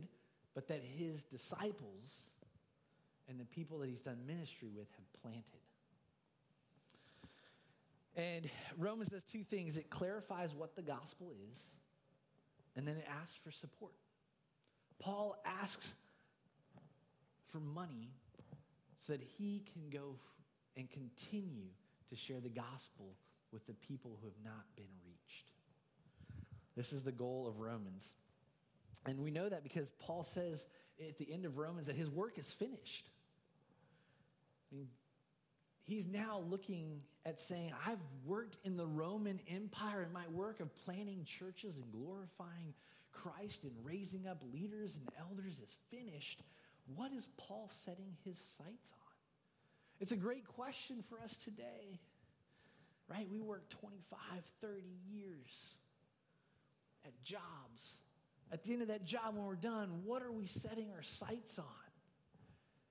but 0.55 0.69
that 0.69 0.81
his 0.81 1.23
disciples 1.23 2.29
and 3.27 3.37
the 3.37 3.45
people 3.45 3.79
that 3.79 3.89
he's 3.89 3.99
done 3.99 4.19
ministry 4.25 4.69
with 4.73 4.87
have 4.95 5.21
planted. 5.21 5.43
And 8.15 8.49
Romans 8.77 9.09
does 9.09 9.23
two 9.29 9.43
things 9.43 9.75
it 9.75 9.89
clarifies 9.89 10.53
what 10.53 10.75
the 10.77 10.81
gospel 10.81 11.33
is, 11.51 11.59
and 12.77 12.87
then 12.87 12.95
it 12.95 13.05
asks 13.21 13.37
for 13.43 13.51
support. 13.51 13.93
Paul 14.99 15.35
asks 15.45 15.93
for 17.51 17.59
money 17.59 18.11
so 18.95 19.13
that 19.13 19.21
he 19.21 19.63
can 19.73 19.89
go 19.89 20.15
and 20.77 20.89
continue 20.89 21.67
to 22.09 22.15
share 22.15 22.39
the 22.39 22.49
gospel 22.49 23.15
with 23.51 23.65
the 23.67 23.73
people 23.73 24.17
who 24.21 24.27
have 24.27 24.43
not 24.43 24.65
been 24.75 24.85
reached. 25.05 25.51
This 26.75 26.93
is 26.93 27.03
the 27.03 27.11
goal 27.11 27.47
of 27.47 27.59
Romans. 27.59 28.13
And 29.05 29.19
we 29.19 29.31
know 29.31 29.49
that 29.49 29.63
because 29.63 29.89
Paul 29.99 30.23
says 30.23 30.65
at 30.99 31.17
the 31.17 31.31
end 31.31 31.45
of 31.45 31.57
Romans 31.57 31.87
that 31.87 31.95
his 31.95 32.09
work 32.09 32.37
is 32.37 32.51
finished. 32.51 33.09
I 34.71 34.75
mean, 34.75 34.87
he's 35.85 36.07
now 36.07 36.43
looking 36.49 37.01
at 37.25 37.39
saying, 37.39 37.73
I've 37.85 37.99
worked 38.25 38.57
in 38.63 38.77
the 38.77 38.85
Roman 38.85 39.39
Empire, 39.49 40.03
in 40.03 40.13
my 40.13 40.27
work 40.31 40.59
of 40.59 40.69
planting 40.85 41.25
churches 41.25 41.75
and 41.75 41.91
glorifying 41.91 42.73
Christ 43.11 43.63
and 43.63 43.73
raising 43.83 44.27
up 44.27 44.41
leaders 44.53 44.95
and 44.95 45.07
elders 45.19 45.57
is 45.61 45.75
finished. 45.89 46.43
What 46.95 47.11
is 47.11 47.27
Paul 47.37 47.69
setting 47.71 48.15
his 48.23 48.37
sights 48.37 48.91
on? 48.93 48.98
It's 49.99 50.11
a 50.13 50.17
great 50.17 50.47
question 50.47 51.03
for 51.09 51.19
us 51.19 51.35
today, 51.35 51.99
right? 53.09 53.27
We 53.29 53.41
work 53.41 53.69
25, 53.69 54.19
30 54.61 54.83
years 55.11 55.75
at 57.05 57.21
jobs. 57.21 57.41
At 58.51 58.63
the 58.63 58.71
end 58.71 58.81
of 58.81 58.87
that 58.87 59.03
job, 59.03 59.35
when 59.35 59.45
we're 59.45 59.55
done, 59.55 60.01
what 60.05 60.21
are 60.21 60.31
we 60.31 60.47
setting 60.47 60.89
our 60.95 61.03
sights 61.03 61.59
on? 61.59 61.65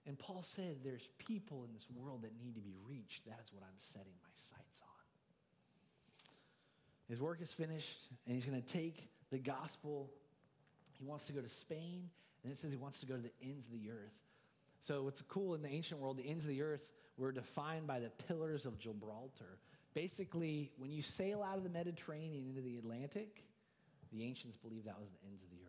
And 0.06 0.18
Paul 0.18 0.42
said, 0.42 0.78
There's 0.84 1.08
people 1.18 1.64
in 1.64 1.72
this 1.72 1.86
world 1.94 2.22
that 2.22 2.32
need 2.38 2.54
to 2.54 2.60
be 2.60 2.74
reached. 2.86 3.24
That 3.26 3.40
is 3.42 3.52
what 3.52 3.62
I'm 3.62 3.78
setting 3.78 4.12
my 4.22 4.30
sights 4.50 4.80
on. 4.82 4.88
His 7.08 7.20
work 7.20 7.40
is 7.40 7.52
finished, 7.52 7.98
and 8.26 8.34
he's 8.34 8.44
going 8.44 8.60
to 8.60 8.68
take 8.68 9.08
the 9.30 9.38
gospel. 9.38 10.10
He 10.92 11.04
wants 11.04 11.26
to 11.26 11.32
go 11.32 11.40
to 11.40 11.48
Spain, 11.48 12.10
and 12.42 12.52
it 12.52 12.58
says 12.58 12.70
he 12.70 12.76
wants 12.76 13.00
to 13.00 13.06
go 13.06 13.16
to 13.16 13.22
the 13.22 13.32
ends 13.42 13.66
of 13.66 13.72
the 13.72 13.90
earth. 13.90 14.14
So, 14.80 15.02
what's 15.02 15.22
cool 15.22 15.54
in 15.54 15.62
the 15.62 15.68
ancient 15.68 16.00
world, 16.00 16.18
the 16.18 16.28
ends 16.28 16.44
of 16.44 16.48
the 16.48 16.62
earth 16.62 16.82
were 17.18 17.32
defined 17.32 17.86
by 17.86 17.98
the 17.98 18.10
pillars 18.26 18.64
of 18.64 18.78
Gibraltar. 18.78 19.58
Basically, 19.94 20.70
when 20.78 20.90
you 20.92 21.02
sail 21.02 21.42
out 21.42 21.58
of 21.58 21.64
the 21.64 21.70
Mediterranean 21.70 22.46
into 22.48 22.62
the 22.62 22.78
Atlantic, 22.78 23.44
the 24.12 24.22
ancients 24.22 24.56
believed 24.56 24.86
that 24.86 24.98
was 24.98 25.10
the 25.10 25.26
ends 25.26 25.42
of 25.42 25.50
the 25.50 25.56
earth. 25.56 25.68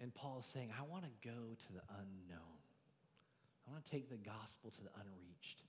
And 0.00 0.14
Paul 0.14 0.38
is 0.40 0.46
saying, 0.46 0.70
I 0.78 0.82
want 0.82 1.04
to 1.04 1.10
go 1.26 1.32
to 1.32 1.72
the 1.72 1.82
unknown. 1.98 2.60
I 3.66 3.72
want 3.72 3.84
to 3.84 3.90
take 3.90 4.08
the 4.08 4.16
gospel 4.16 4.70
to 4.70 4.80
the 4.82 4.90
unreached. 5.00 5.62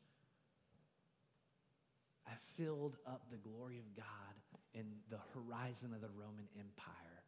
I 2.27 2.33
filled 2.57 2.97
up 3.07 3.23
the 3.31 3.37
glory 3.37 3.79
of 3.79 3.95
God 3.95 4.35
in 4.73 4.85
the 5.09 5.21
horizon 5.33 5.93
of 5.93 6.01
the 6.01 6.09
Roman 6.09 6.49
Empire, 6.59 7.23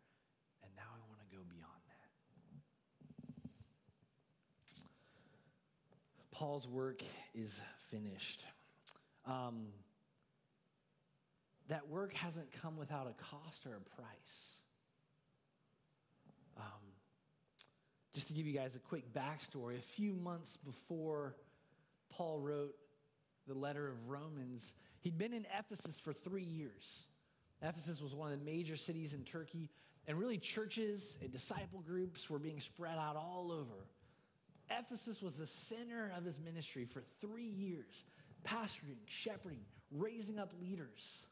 and 0.62 0.72
now 0.76 0.90
I 0.92 1.00
want 1.08 1.22
to 1.24 1.30
go 1.32 1.42
beyond 1.48 1.82
that. 1.88 1.97
Paul's 6.38 6.68
work 6.68 7.02
is 7.34 7.60
finished. 7.90 8.44
Um, 9.26 9.70
that 11.68 11.90
work 11.90 12.14
hasn't 12.14 12.52
come 12.62 12.78
without 12.78 13.08
a 13.08 13.24
cost 13.24 13.66
or 13.66 13.72
a 13.76 13.96
price. 13.96 14.46
Um, 16.58 16.64
just 18.14 18.28
to 18.28 18.34
give 18.34 18.46
you 18.46 18.54
guys 18.54 18.76
a 18.76 18.80
quick 18.80 19.12
backstory, 19.14 19.80
a 19.80 19.82
few 19.82 20.14
months 20.14 20.60
before 20.64 21.36
Paul 22.12 22.40
wrote 22.40 22.76
the 23.48 23.56
letter 23.56 23.88
of 23.88 24.08
Romans, 24.08 24.76
he'd 25.00 25.18
been 25.18 25.34
in 25.34 25.48
Ephesus 25.58 26.00
for 26.00 26.14
three 26.14 26.44
years. 26.44 27.00
Ephesus 27.64 28.00
was 28.00 28.14
one 28.14 28.32
of 28.32 28.38
the 28.38 28.46
major 28.46 28.78
cities 28.78 29.16
in 29.16 29.24
Turkey, 29.24 29.72
and 30.08 30.20
really 30.20 30.38
churches 30.38 31.18
and 31.20 31.32
disciple 31.32 31.82
groups 31.82 32.30
were 32.30 32.38
being 32.38 32.60
spread 32.60 33.00
out 33.00 33.16
all 33.16 33.52
over. 33.52 33.88
Ephesus 34.70 35.22
was 35.22 35.36
the 35.36 35.48
center 35.48 36.12
of 36.16 36.26
his 36.26 36.38
ministry 36.40 36.86
for 36.86 37.04
three 37.22 37.48
years, 37.48 38.04
pastoring, 38.46 38.98
shepherding, 39.06 39.62
raising 39.92 40.40
up 40.40 40.52
leaders. 40.62 41.26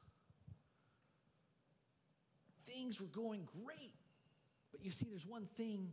Things 2.65 2.99
were 2.99 3.07
going 3.07 3.47
great. 3.65 3.93
But 4.71 4.83
you 4.83 4.91
see, 4.91 5.07
there's 5.09 5.25
one 5.25 5.47
thing 5.57 5.91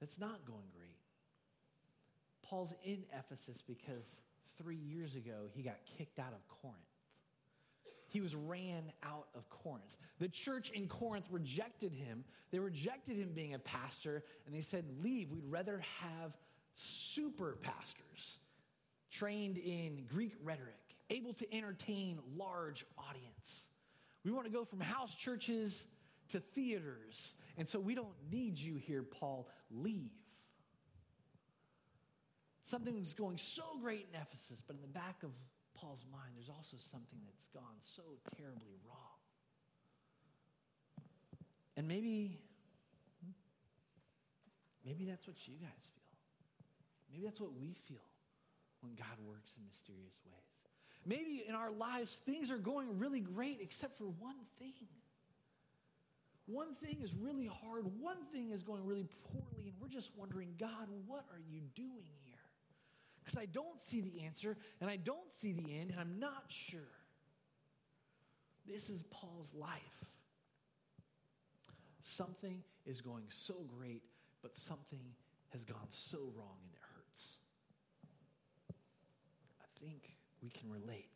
that's 0.00 0.18
not 0.18 0.44
going 0.44 0.68
great. 0.76 0.96
Paul's 2.42 2.74
in 2.84 3.04
Ephesus 3.18 3.62
because 3.66 4.18
three 4.58 4.76
years 4.76 5.14
ago 5.14 5.48
he 5.52 5.62
got 5.62 5.76
kicked 5.98 6.18
out 6.18 6.32
of 6.32 6.46
Corinth. 6.62 6.93
He 8.14 8.20
was 8.20 8.36
ran 8.36 8.92
out 9.02 9.26
of 9.34 9.50
Corinth. 9.50 9.96
The 10.20 10.28
church 10.28 10.70
in 10.70 10.86
Corinth 10.86 11.26
rejected 11.32 11.92
him. 11.92 12.22
They 12.52 12.60
rejected 12.60 13.16
him 13.16 13.32
being 13.34 13.54
a 13.54 13.58
pastor, 13.58 14.22
and 14.46 14.54
they 14.54 14.60
said, 14.60 14.84
Leave. 15.02 15.32
We'd 15.32 15.44
rather 15.48 15.82
have 16.00 16.30
super 16.76 17.58
pastors 17.60 18.38
trained 19.10 19.58
in 19.58 20.04
Greek 20.08 20.32
rhetoric, 20.44 20.78
able 21.10 21.32
to 21.32 21.52
entertain 21.52 22.20
large 22.36 22.86
audience. 22.96 23.66
We 24.24 24.30
want 24.30 24.46
to 24.46 24.52
go 24.52 24.64
from 24.64 24.78
house 24.78 25.12
churches 25.16 25.84
to 26.28 26.38
theaters. 26.38 27.34
And 27.58 27.68
so 27.68 27.80
we 27.80 27.96
don't 27.96 28.14
need 28.30 28.60
you 28.60 28.76
here, 28.76 29.02
Paul. 29.02 29.48
Leave. 29.72 30.12
Something 32.62 32.94
was 33.00 33.12
going 33.12 33.38
so 33.38 33.64
great 33.82 34.06
in 34.12 34.20
Ephesus, 34.20 34.62
but 34.64 34.76
in 34.76 34.82
the 34.82 34.86
back 34.86 35.24
of 35.24 35.30
Paul's 35.84 36.06
mind, 36.10 36.32
there's 36.34 36.48
also 36.48 36.80
something 36.80 37.20
that's 37.28 37.44
gone 37.52 37.76
so 37.82 38.02
terribly 38.38 38.80
wrong. 38.88 39.20
And 41.76 41.86
maybe, 41.86 42.40
hmm, 43.20 43.36
maybe 44.86 45.04
that's 45.04 45.26
what 45.26 45.36
you 45.44 45.60
guys 45.60 45.84
feel. 45.92 46.08
Maybe 47.12 47.24
that's 47.26 47.38
what 47.38 47.52
we 47.60 47.76
feel 47.86 48.08
when 48.80 48.94
God 48.94 49.20
works 49.28 49.52
in 49.58 49.64
mysterious 49.68 50.16
ways. 50.24 50.40
Maybe 51.04 51.44
in 51.46 51.54
our 51.54 51.70
lives, 51.70 52.18
things 52.24 52.50
are 52.50 52.56
going 52.56 52.98
really 52.98 53.20
great 53.20 53.58
except 53.60 53.98
for 53.98 54.04
one 54.04 54.40
thing. 54.58 54.88
One 56.46 56.74
thing 56.76 57.00
is 57.02 57.12
really 57.14 57.50
hard, 57.60 57.84
one 58.00 58.24
thing 58.32 58.52
is 58.52 58.62
going 58.62 58.86
really 58.86 59.06
poorly, 59.32 59.68
and 59.68 59.74
we're 59.80 59.88
just 59.88 60.10
wondering, 60.16 60.54
God, 60.58 60.88
what 61.06 61.24
are 61.30 61.40
you 61.50 61.60
doing 61.74 62.08
here? 62.23 62.23
Because 63.24 63.38
I 63.38 63.46
don't 63.46 63.80
see 63.80 64.00
the 64.00 64.22
answer, 64.24 64.56
and 64.80 64.90
I 64.90 64.96
don't 64.96 65.32
see 65.32 65.52
the 65.52 65.74
end, 65.74 65.90
and 65.90 66.00
I'm 66.00 66.18
not 66.18 66.44
sure. 66.48 66.80
This 68.66 68.90
is 68.90 69.02
Paul's 69.10 69.48
life. 69.54 69.80
Something 72.02 72.62
is 72.84 73.00
going 73.00 73.24
so 73.30 73.54
great, 73.78 74.02
but 74.42 74.56
something 74.56 75.00
has 75.52 75.64
gone 75.64 75.88
so 75.88 76.18
wrong, 76.36 76.58
and 76.62 76.72
it 76.72 76.80
hurts. 76.94 77.38
I 79.60 79.66
think 79.80 80.10
we 80.42 80.50
can 80.50 80.70
relate. 80.70 81.08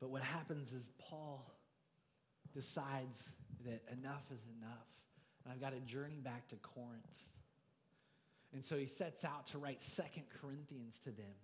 But 0.00 0.10
what 0.10 0.22
happens 0.22 0.72
is 0.72 0.90
Paul 0.98 1.54
decides 2.52 3.28
that 3.64 3.82
enough 3.92 4.24
is 4.32 4.40
enough. 4.58 4.86
And 5.44 5.52
I've 5.52 5.60
got 5.60 5.70
to 5.70 5.80
journey 5.80 6.20
back 6.20 6.48
to 6.48 6.56
Corinth. 6.56 7.06
And 8.56 8.64
so 8.64 8.78
he 8.78 8.86
sets 8.86 9.22
out 9.22 9.48
to 9.48 9.58
write 9.58 9.82
Second 9.82 10.22
Corinthians 10.40 10.98
to 11.04 11.10
them. 11.10 11.36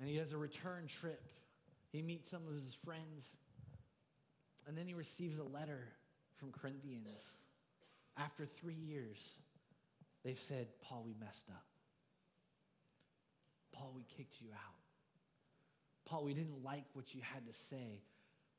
And 0.00 0.08
he 0.08 0.16
has 0.16 0.32
a 0.32 0.38
return 0.38 0.86
trip. 0.86 1.22
He 1.92 2.00
meets 2.00 2.30
some 2.30 2.46
of 2.48 2.54
his 2.54 2.74
friends. 2.82 3.26
And 4.66 4.78
then 4.78 4.86
he 4.86 4.94
receives 4.94 5.38
a 5.38 5.44
letter 5.44 5.82
from 6.38 6.50
Corinthians. 6.50 7.36
After 8.16 8.46
three 8.46 8.72
years, 8.72 9.18
they've 10.24 10.40
said, 10.40 10.68
Paul, 10.80 11.04
we 11.04 11.12
messed 11.20 11.50
up. 11.50 11.66
Paul, 13.72 13.92
we 13.94 14.04
kicked 14.16 14.40
you 14.40 14.48
out. 14.54 14.78
Paul, 16.06 16.24
we 16.24 16.32
didn't 16.32 16.64
like 16.64 16.86
what 16.94 17.14
you 17.14 17.20
had 17.20 17.46
to 17.46 17.52
say. 17.68 18.00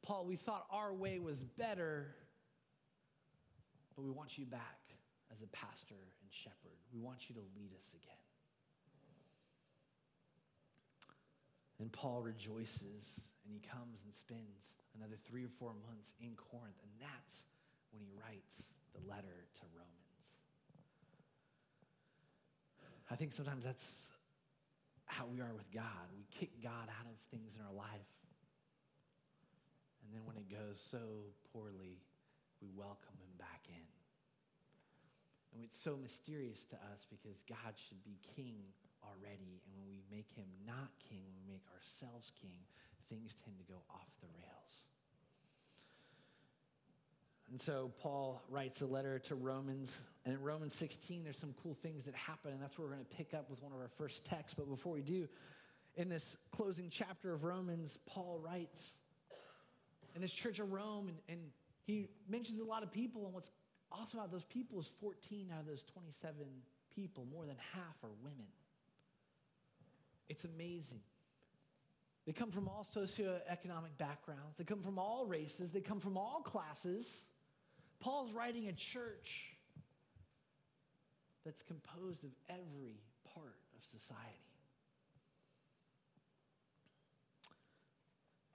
Paul, 0.03 0.25
we 0.25 0.35
thought 0.35 0.67
our 0.69 0.93
way 0.93 1.17
was 1.17 1.43
better, 1.43 2.13
but 3.95 4.03
we 4.03 4.11
want 4.11 4.37
you 4.37 4.45
back 4.45 4.81
as 5.31 5.41
a 5.41 5.49
pastor 5.55 5.95
and 5.95 6.29
shepherd. 6.29 6.77
We 6.93 6.99
want 6.99 7.29
you 7.29 7.35
to 7.35 7.45
lead 7.55 7.71
us 7.73 7.87
again. 7.95 8.25
And 11.79 11.91
Paul 11.91 12.21
rejoices 12.21 13.25
and 13.41 13.49
he 13.49 13.61
comes 13.65 14.05
and 14.05 14.13
spends 14.13 14.69
another 14.93 15.17
three 15.25 15.43
or 15.43 15.53
four 15.57 15.73
months 15.87 16.13
in 16.21 16.37
Corinth, 16.37 16.77
and 16.83 16.91
that's 17.01 17.49
when 17.89 18.03
he 18.03 18.11
writes 18.13 18.69
the 18.93 19.01
letter 19.09 19.49
to 19.59 19.63
Romans. 19.73 19.91
I 23.09 23.15
think 23.15 23.33
sometimes 23.33 23.63
that's 23.63 23.87
how 25.05 25.25
we 25.25 25.41
are 25.41 25.53
with 25.53 25.71
God. 25.73 26.07
We 26.15 26.23
kick 26.31 26.61
God 26.63 26.87
out 26.87 27.07
of 27.09 27.17
things 27.31 27.57
in 27.59 27.65
our 27.65 27.73
life. 27.73 28.11
And 30.05 30.13
then 30.13 30.21
when 30.25 30.37
it 30.37 30.47
goes 30.47 30.79
so 30.79 31.33
poorly, 31.51 31.99
we 32.61 32.69
welcome 32.75 33.15
him 33.19 33.33
back 33.37 33.67
in. 33.67 34.00
And 35.53 35.63
it's 35.63 35.79
so 35.79 35.97
mysterious 35.97 36.63
to 36.71 36.75
us 36.93 37.05
because 37.09 37.41
God 37.47 37.75
should 37.75 38.03
be 38.03 38.17
king 38.35 38.55
already. 39.03 39.61
And 39.65 39.75
when 39.75 39.87
we 39.89 40.01
make 40.09 40.31
him 40.31 40.47
not 40.65 40.91
king, 41.09 41.23
we 41.35 41.51
make 41.51 41.63
ourselves 41.75 42.31
king, 42.41 42.55
things 43.09 43.35
tend 43.43 43.57
to 43.57 43.65
go 43.65 43.79
off 43.89 44.07
the 44.21 44.27
rails. 44.33 44.85
And 47.51 47.59
so 47.59 47.91
Paul 47.99 48.41
writes 48.49 48.81
a 48.81 48.85
letter 48.85 49.19
to 49.19 49.35
Romans. 49.35 50.01
And 50.23 50.33
in 50.33 50.41
Romans 50.41 50.73
16, 50.75 51.25
there's 51.25 51.37
some 51.37 51.53
cool 51.61 51.75
things 51.75 52.05
that 52.05 52.15
happen. 52.15 52.53
And 52.53 52.61
that's 52.61 52.77
where 52.77 52.87
we're 52.87 52.93
going 52.93 53.05
to 53.05 53.15
pick 53.15 53.33
up 53.33 53.49
with 53.49 53.61
one 53.61 53.73
of 53.73 53.79
our 53.79 53.89
first 53.97 54.23
texts. 54.23 54.53
But 54.57 54.69
before 54.69 54.93
we 54.93 55.01
do, 55.01 55.27
in 55.97 56.07
this 56.07 56.37
closing 56.51 56.89
chapter 56.89 57.33
of 57.33 57.43
Romans, 57.43 57.99
Paul 58.05 58.39
writes 58.41 58.91
in 60.15 60.21
this 60.21 60.31
church 60.31 60.59
of 60.59 60.71
Rome, 60.71 61.09
and, 61.09 61.17
and 61.27 61.39
he 61.83 62.07
mentions 62.29 62.59
a 62.59 62.63
lot 62.63 62.83
of 62.83 62.91
people. 62.91 63.25
And 63.25 63.33
what's 63.33 63.51
awesome 63.91 64.19
about 64.19 64.31
those 64.31 64.43
people 64.43 64.79
is 64.79 64.89
14 64.99 65.49
out 65.53 65.61
of 65.61 65.65
those 65.67 65.83
27 65.83 66.35
people, 66.95 67.25
more 67.31 67.45
than 67.45 67.55
half 67.73 68.03
are 68.03 68.13
women. 68.23 68.47
It's 70.29 70.45
amazing. 70.45 71.01
They 72.25 72.33
come 72.33 72.51
from 72.51 72.67
all 72.67 72.85
socioeconomic 72.85 73.97
backgrounds, 73.97 74.57
they 74.57 74.63
come 74.63 74.81
from 74.81 74.99
all 74.99 75.25
races, 75.25 75.71
they 75.71 75.81
come 75.81 75.99
from 75.99 76.17
all 76.17 76.41
classes. 76.41 77.25
Paul's 77.99 78.33
writing 78.33 78.67
a 78.67 78.73
church 78.73 79.55
that's 81.45 81.61
composed 81.63 82.23
of 82.23 82.31
every 82.49 83.01
part 83.33 83.57
of 83.77 83.83
society. 83.85 84.41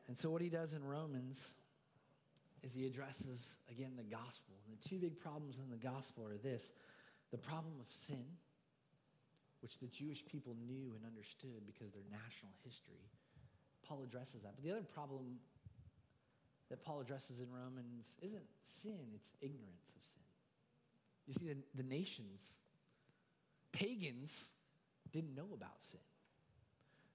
And 0.08 0.16
so, 0.16 0.30
what 0.30 0.40
he 0.40 0.48
does 0.48 0.72
in 0.72 0.84
Romans 0.84 1.44
is 2.66 2.74
he 2.74 2.84
addresses, 2.86 3.54
again, 3.70 3.92
the 3.96 4.02
gospel. 4.02 4.58
And 4.66 4.74
the 4.74 4.82
two 4.82 4.98
big 4.98 5.20
problems 5.20 5.62
in 5.62 5.70
the 5.70 5.78
gospel 5.78 6.26
are 6.26 6.36
this 6.36 6.72
the 7.30 7.38
problem 7.38 7.74
of 7.78 7.86
sin, 7.90 8.26
which 9.62 9.78
the 9.78 9.86
Jewish 9.86 10.26
people 10.26 10.54
knew 10.66 10.94
and 10.94 11.06
understood 11.06 11.62
because 11.66 11.92
their 11.94 12.06
national 12.10 12.50
history. 12.64 13.06
Paul 13.86 14.02
addresses 14.02 14.42
that. 14.42 14.54
But 14.56 14.64
the 14.64 14.72
other 14.72 14.82
problem 14.82 15.38
that 16.70 16.84
Paul 16.84 17.00
addresses 17.00 17.38
in 17.38 17.46
Romans 17.50 18.16
isn't 18.20 18.46
sin, 18.82 18.98
it's 19.14 19.32
ignorance 19.40 19.90
of 19.94 20.02
sin. 20.02 20.26
You 21.26 21.34
see, 21.34 21.46
the, 21.54 21.82
the 21.82 21.88
nations, 21.88 22.42
pagans, 23.72 24.50
didn't 25.12 25.34
know 25.34 25.48
about 25.54 25.78
sin. 25.82 26.00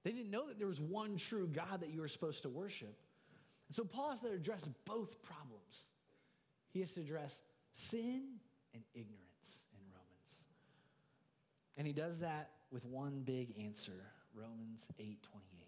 They 0.04 0.12
didn't 0.12 0.32
know 0.32 0.48
that 0.48 0.58
there 0.58 0.68
was 0.68 0.80
one 0.80 1.18
true 1.18 1.48
God 1.48 1.82
that 1.82 1.90
you 1.90 2.02
were 2.02 2.08
supposed 2.08 2.44
to 2.44 2.50
worship. 2.50 2.96
So 3.72 3.86
Paul 3.86 4.12
has 4.12 4.20
to 4.22 4.32
address 4.32 4.68
both 4.86 5.22
problems. 5.24 5.88
He 6.74 6.82
has 6.82 6.92
to 6.92 7.02
address 7.02 7.40
sin 7.74 8.40
and 8.74 8.84
ignorance 8.94 9.68
in 9.74 9.80
Romans. 9.90 10.32
And 11.78 11.88
he 11.88 11.94
does 11.94 12.20
that 12.20 12.52
with 12.72 12.86
one 12.86 13.22
big 13.24 13.58
answer, 13.58 14.12
Romans 14.34 14.86
8:28. 15.00 15.62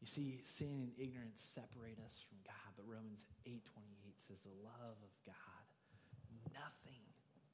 You 0.00 0.06
see, 0.06 0.40
sin 0.44 0.68
and 0.68 0.92
ignorance 0.98 1.40
separate 1.40 1.98
us 2.04 2.24
from 2.28 2.38
God, 2.44 2.72
but 2.76 2.86
Romans 2.86 3.24
8:28 3.44 4.18
says 4.18 4.40
the 4.42 4.62
love 4.64 4.96
of 5.02 5.12
God, 5.26 5.64
nothing 6.52 7.02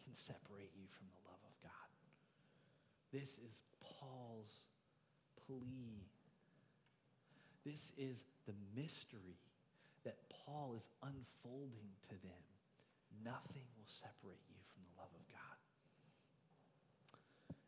can 0.05 0.15
separate 0.15 0.71
you 0.77 0.87
from 0.87 1.09
the 1.09 1.29
love 1.29 1.43
of 1.45 1.61
God. 1.63 1.89
This 3.11 3.39
is 3.39 3.63
Paul's 3.81 4.69
plea. 5.47 6.07
This 7.65 7.93
is 7.97 8.23
the 8.47 8.55
mystery 8.75 9.39
that 10.05 10.17
Paul 10.29 10.75
is 10.77 10.89
unfolding 11.03 11.91
to 12.09 12.17
them. 12.21 12.45
Nothing 13.25 13.65
will 13.77 13.89
separate 13.89 14.45
you 14.49 14.61
from 14.73 14.85
the 14.85 14.95
love 15.01 15.13
of 15.15 15.25
God. 15.33 15.59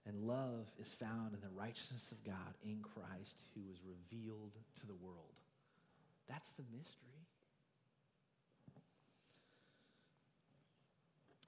And 0.06 0.22
love 0.22 0.70
is 0.78 0.92
found 0.92 1.34
in 1.34 1.40
the 1.40 1.50
righteousness 1.56 2.12
of 2.12 2.22
God 2.22 2.54
in 2.62 2.78
Christ 2.82 3.42
who 3.54 3.62
was 3.66 3.80
revealed 3.82 4.52
to 4.80 4.86
the 4.86 4.94
world. 4.94 5.40
That's 6.28 6.50
the 6.52 6.64
mystery. 6.70 7.26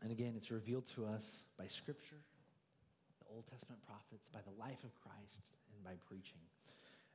And 0.02 0.10
again, 0.10 0.34
it's 0.36 0.50
revealed 0.50 0.86
to 0.94 1.06
us 1.06 1.44
by 1.58 1.66
Scripture, 1.66 2.22
the 3.18 3.34
Old 3.34 3.44
Testament 3.50 3.82
prophets, 3.86 4.28
by 4.32 4.40
the 4.46 4.54
life 4.58 4.82
of 4.84 4.94
Christ, 5.02 5.42
and 5.74 5.84
by 5.84 5.94
preaching. 6.06 6.42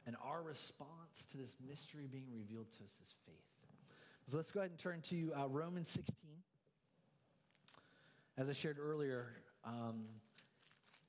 And 0.06 0.16
our 0.24 0.42
response 0.42 1.26
to 1.32 1.38
this 1.38 1.54
mystery 1.68 2.08
being 2.12 2.28
revealed 2.34 2.70
to 2.72 2.84
us 2.84 2.92
is 3.02 3.14
faith. 3.26 3.36
So 4.30 4.38
let's 4.38 4.52
go 4.52 4.60
ahead 4.60 4.72
and 4.72 4.80
turn 4.80 5.02
to 5.10 5.34
uh, 5.38 5.48
Romans 5.48 5.90
16. 5.90 6.16
As 8.38 8.50
I 8.50 8.54
shared 8.54 8.78
earlier, 8.80 9.28
um, 9.66 10.06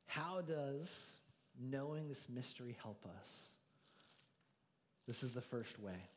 how 0.06 0.42
does 0.42 1.12
knowing 1.60 2.08
this 2.08 2.26
mystery 2.28 2.76
help 2.82 3.04
us? 3.06 3.28
This 5.06 5.22
is 5.22 5.32
the 5.32 5.40
first 5.40 5.78
way. 5.80 6.08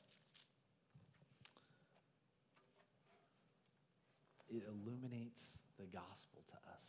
It 4.50 4.64
illuminates 4.68 5.44
the 5.78 5.86
gospel 5.86 6.44
to 6.50 6.56
us. 6.74 6.84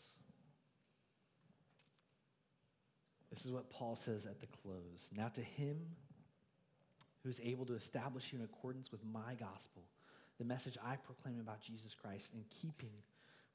This 3.38 3.46
is 3.46 3.52
what 3.52 3.70
Paul 3.70 3.94
says 3.94 4.26
at 4.26 4.40
the 4.40 4.48
close. 4.48 5.08
Now, 5.14 5.28
to 5.28 5.40
him 5.40 5.76
who 7.22 7.28
is 7.28 7.38
able 7.40 7.64
to 7.66 7.74
establish 7.74 8.32
you 8.32 8.40
in 8.40 8.44
accordance 8.44 8.90
with 8.90 9.04
my 9.04 9.34
gospel, 9.38 9.84
the 10.38 10.44
message 10.44 10.76
I 10.84 10.96
proclaim 10.96 11.38
about 11.38 11.60
Jesus 11.60 11.94
Christ, 11.94 12.30
in 12.34 12.42
keeping 12.50 12.90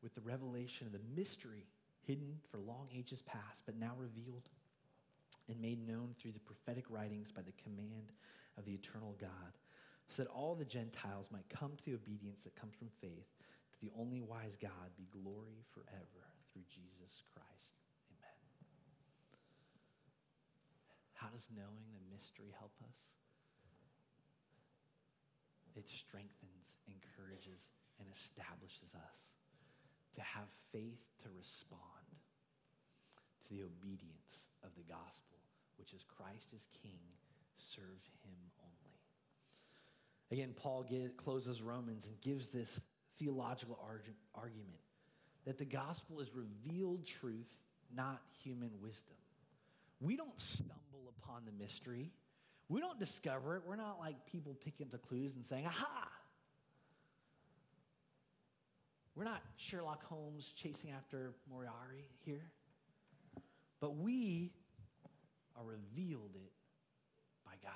with 0.01 0.15
the 0.15 0.21
revelation 0.21 0.87
of 0.87 0.93
the 0.93 1.03
mystery 1.13 1.65
hidden 2.07 2.39
for 2.49 2.59
long 2.59 2.87
ages 2.97 3.21
past, 3.23 3.63
but 3.65 3.75
now 3.75 3.91
revealed 3.99 4.47
and 5.49 5.59
made 5.59 5.85
known 5.85 6.15
through 6.17 6.31
the 6.31 6.39
prophetic 6.39 6.85
writings 6.89 7.33
by 7.35 7.41
the 7.41 7.51
command 7.61 8.13
of 8.57 8.63
the 8.63 8.71
eternal 8.71 9.17
God, 9.19 9.51
so 10.07 10.23
that 10.23 10.31
all 10.31 10.55
the 10.55 10.63
Gentiles 10.63 11.27
might 11.29 11.49
come 11.49 11.71
to 11.75 11.83
the 11.83 11.95
obedience 11.95 12.45
that 12.45 12.55
comes 12.55 12.75
from 12.79 12.87
faith, 13.01 13.27
to 13.73 13.81
the 13.81 13.91
only 13.99 14.21
wise 14.21 14.55
God 14.61 14.95
be 14.95 15.09
glory 15.11 15.65
forever 15.73 16.23
through 16.53 16.63
Jesus 16.71 17.19
Christ. 17.35 17.83
Amen. 18.11 18.39
How 21.13 21.22
does 21.33 21.49
knowing 21.49 21.89
the 21.89 22.05
mystery 22.13 22.53
help 22.61 22.77
us? 22.85 22.99
It 25.73 25.89
strengthens, 25.89 26.77
encourages, 26.85 27.73
and 27.97 28.05
establishes 28.13 28.93
us 28.93 29.17
to 30.13 30.21
have 30.21 30.45
faith 30.69 31.01
to 31.25 31.29
respond 31.33 32.05
to 33.41 33.49
the 33.49 33.65
obedience 33.65 34.45
of 34.61 34.69
the 34.77 34.85
gospel, 34.85 35.41
which 35.81 35.93
is 35.93 36.05
Christ 36.05 36.53
is 36.53 36.69
King, 36.85 37.01
serve 37.57 38.05
him 38.21 38.37
only. 38.61 38.97
Again, 40.29 40.53
Paul 40.53 40.85
get, 40.85 41.17
closes 41.17 41.61
Romans 41.61 42.05
and 42.05 42.21
gives 42.21 42.49
this 42.49 42.81
theological 43.17 43.79
arg- 43.81 44.13
argument 44.35 44.85
that 45.45 45.57
the 45.57 45.65
gospel 45.65 46.21
is 46.21 46.29
revealed 46.33 47.05
truth, 47.05 47.49
not 47.95 48.21
human 48.43 48.71
wisdom. 48.81 49.17
We 50.03 50.17
don't 50.17 50.39
stumble 50.39 51.13
upon 51.17 51.43
the 51.45 51.63
mystery. 51.63 52.11
We 52.67 52.81
don't 52.81 52.99
discover 52.99 53.55
it. 53.55 53.63
We're 53.65 53.77
not 53.77 53.99
like 53.99 54.25
people 54.25 54.57
picking 54.63 54.85
up 54.85 54.91
the 54.91 54.97
clues 54.97 55.35
and 55.35 55.45
saying, 55.45 55.65
aha, 55.65 56.09
we're 59.15 59.23
not 59.23 59.41
Sherlock 59.55 60.03
Holmes 60.05 60.51
chasing 60.55 60.91
after 60.91 61.33
Moriarty 61.49 62.09
here, 62.25 62.43
but 63.79 63.95
we 63.95 64.51
are 65.55 65.63
revealed 65.63 66.35
it 66.35 66.51
by 67.45 67.53
God. 67.61 67.71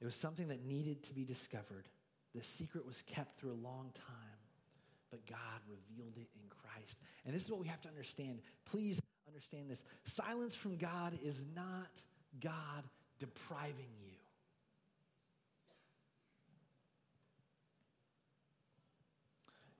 It 0.00 0.04
was 0.04 0.14
something 0.14 0.48
that 0.48 0.64
needed 0.64 1.02
to 1.04 1.14
be 1.14 1.24
discovered. 1.24 1.88
The 2.34 2.44
secret 2.44 2.86
was 2.86 3.02
kept 3.06 3.40
through 3.40 3.52
a 3.52 3.62
long 3.66 3.90
time, 3.94 4.38
but 5.10 5.26
God 5.26 5.38
revealed 5.68 6.14
it 6.16 6.28
in 6.34 6.48
Christ. 6.48 6.98
And 7.24 7.34
this 7.34 7.42
is 7.42 7.50
what 7.50 7.60
we 7.60 7.66
have 7.68 7.80
to 7.82 7.88
understand. 7.88 8.40
Please 8.70 9.00
understand 9.32 9.70
this. 9.70 9.82
Silence 10.04 10.54
from 10.54 10.76
God 10.76 11.18
is 11.24 11.42
not 11.56 11.90
God 12.40 12.84
depriving 13.18 13.92
you. 14.04 14.12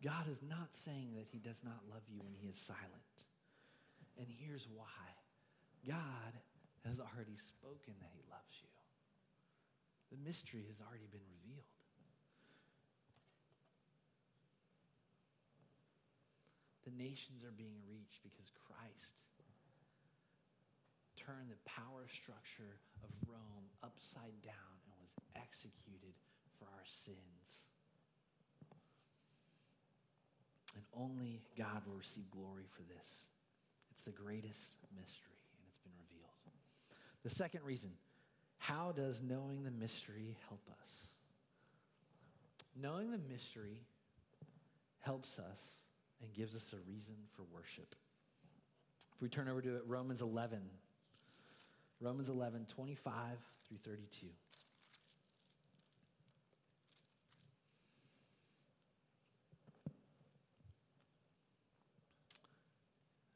God 0.03 0.27
is 0.31 0.43
not 0.43 0.75
saying 0.75 1.15
that 1.15 1.31
he 1.31 1.39
does 1.39 1.61
not 1.63 1.79
love 1.89 2.03
you 2.11 2.19
when 2.19 2.35
he 2.35 2.49
is 2.49 2.57
silent. 2.57 3.17
And 4.19 4.27
here's 4.27 4.67
why 4.75 5.07
God 5.87 6.35
has 6.83 6.99
already 6.99 7.39
spoken 7.39 7.95
that 8.03 8.11
he 8.11 8.23
loves 8.27 8.59
you, 8.59 8.75
the 10.11 10.19
mystery 10.27 10.67
has 10.67 10.83
already 10.83 11.07
been 11.15 11.23
revealed. 11.39 11.71
The 16.83 16.91
nations 16.99 17.47
are 17.47 17.55
being 17.55 17.79
reached 17.87 18.27
because 18.27 18.51
Christ 18.67 19.22
turned 21.23 21.51
the 21.51 21.63
power 21.63 22.11
structure 22.11 22.83
of 23.03 23.11
Rome 23.31 23.67
upside 23.83 24.35
down 24.43 24.75
and 24.87 24.95
was 24.99 25.15
executed 25.39 26.15
for 26.59 26.67
our 26.67 26.87
sins. 26.87 27.71
And 30.75 30.85
only 30.97 31.43
God 31.57 31.87
will 31.87 31.95
receive 31.95 32.31
glory 32.31 32.67
for 32.75 32.83
this. 32.83 33.07
It's 33.91 34.03
the 34.03 34.11
greatest 34.11 34.83
mystery, 34.91 35.39
and 35.55 35.63
it's 35.69 35.79
been 35.85 35.95
revealed. 35.95 36.43
The 37.23 37.31
second 37.31 37.63
reason 37.63 37.91
how 38.59 38.93
does 38.93 39.23
knowing 39.23 39.65
the 39.65 39.71
mystery 39.71 40.37
help 40.49 40.63
us? 40.71 40.89
Knowing 42.81 43.11
the 43.11 43.19
mystery 43.19 43.83
helps 45.01 45.39
us 45.39 45.59
and 46.23 46.33
gives 46.33 46.55
us 46.55 46.73
a 46.73 46.79
reason 46.89 47.15
for 47.37 47.43
worship. 47.53 47.95
If 49.17 49.21
we 49.21 49.29
turn 49.29 49.49
over 49.49 49.61
to 49.61 49.81
Romans 49.87 50.21
11, 50.21 50.61
Romans 52.03 52.29
11, 52.29 52.67
25 52.67 53.15
through 53.69 53.77
32. 53.85 54.27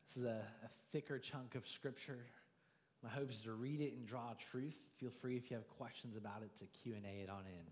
This 0.09 0.17
is 0.17 0.25
a, 0.25 0.43
a 0.65 0.69
thicker 0.91 1.21
chunk 1.21 1.55
of 1.55 1.65
scripture. 1.69 2.19
My 3.05 3.09
hope 3.09 3.31
is 3.31 3.39
to 3.43 3.53
read 3.53 3.81
it 3.81 3.93
and 3.93 4.05
draw 4.05 4.33
truth. 4.51 4.75
Feel 4.99 5.11
free 5.21 5.37
if 5.37 5.49
you 5.49 5.57
have 5.57 5.69
questions 5.69 6.17
about 6.17 6.43
it 6.43 6.51
to 6.59 6.65
Q&A 6.83 7.23
it 7.23 7.31
on 7.31 7.45
in. 7.47 7.67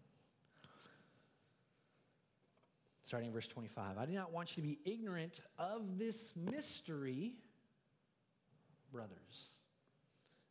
Starting 3.04 3.30
in 3.30 3.35
verse 3.35 3.48
25. 3.48 3.98
I 3.98 4.07
do 4.07 4.12
not 4.12 4.33
want 4.33 4.57
you 4.57 4.62
to 4.62 4.68
be 4.68 4.78
ignorant 4.85 5.40
of 5.59 5.98
this 5.98 6.35
mystery, 6.37 7.33
brothers 8.92 9.54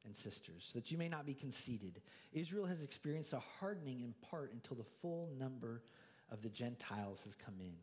and 0.05 0.15
sisters, 0.15 0.69
so 0.71 0.79
that 0.79 0.91
you 0.91 0.97
may 0.97 1.09
not 1.09 1.25
be 1.25 1.33
conceited. 1.33 2.01
Israel 2.33 2.65
has 2.65 2.81
experienced 2.81 3.33
a 3.33 3.41
hardening 3.59 4.01
in 4.01 4.13
part 4.29 4.51
until 4.53 4.75
the 4.75 4.89
full 5.01 5.29
number 5.37 5.81
of 6.31 6.41
the 6.41 6.49
Gentiles 6.49 7.21
has 7.25 7.35
come 7.35 7.55
in. 7.59 7.75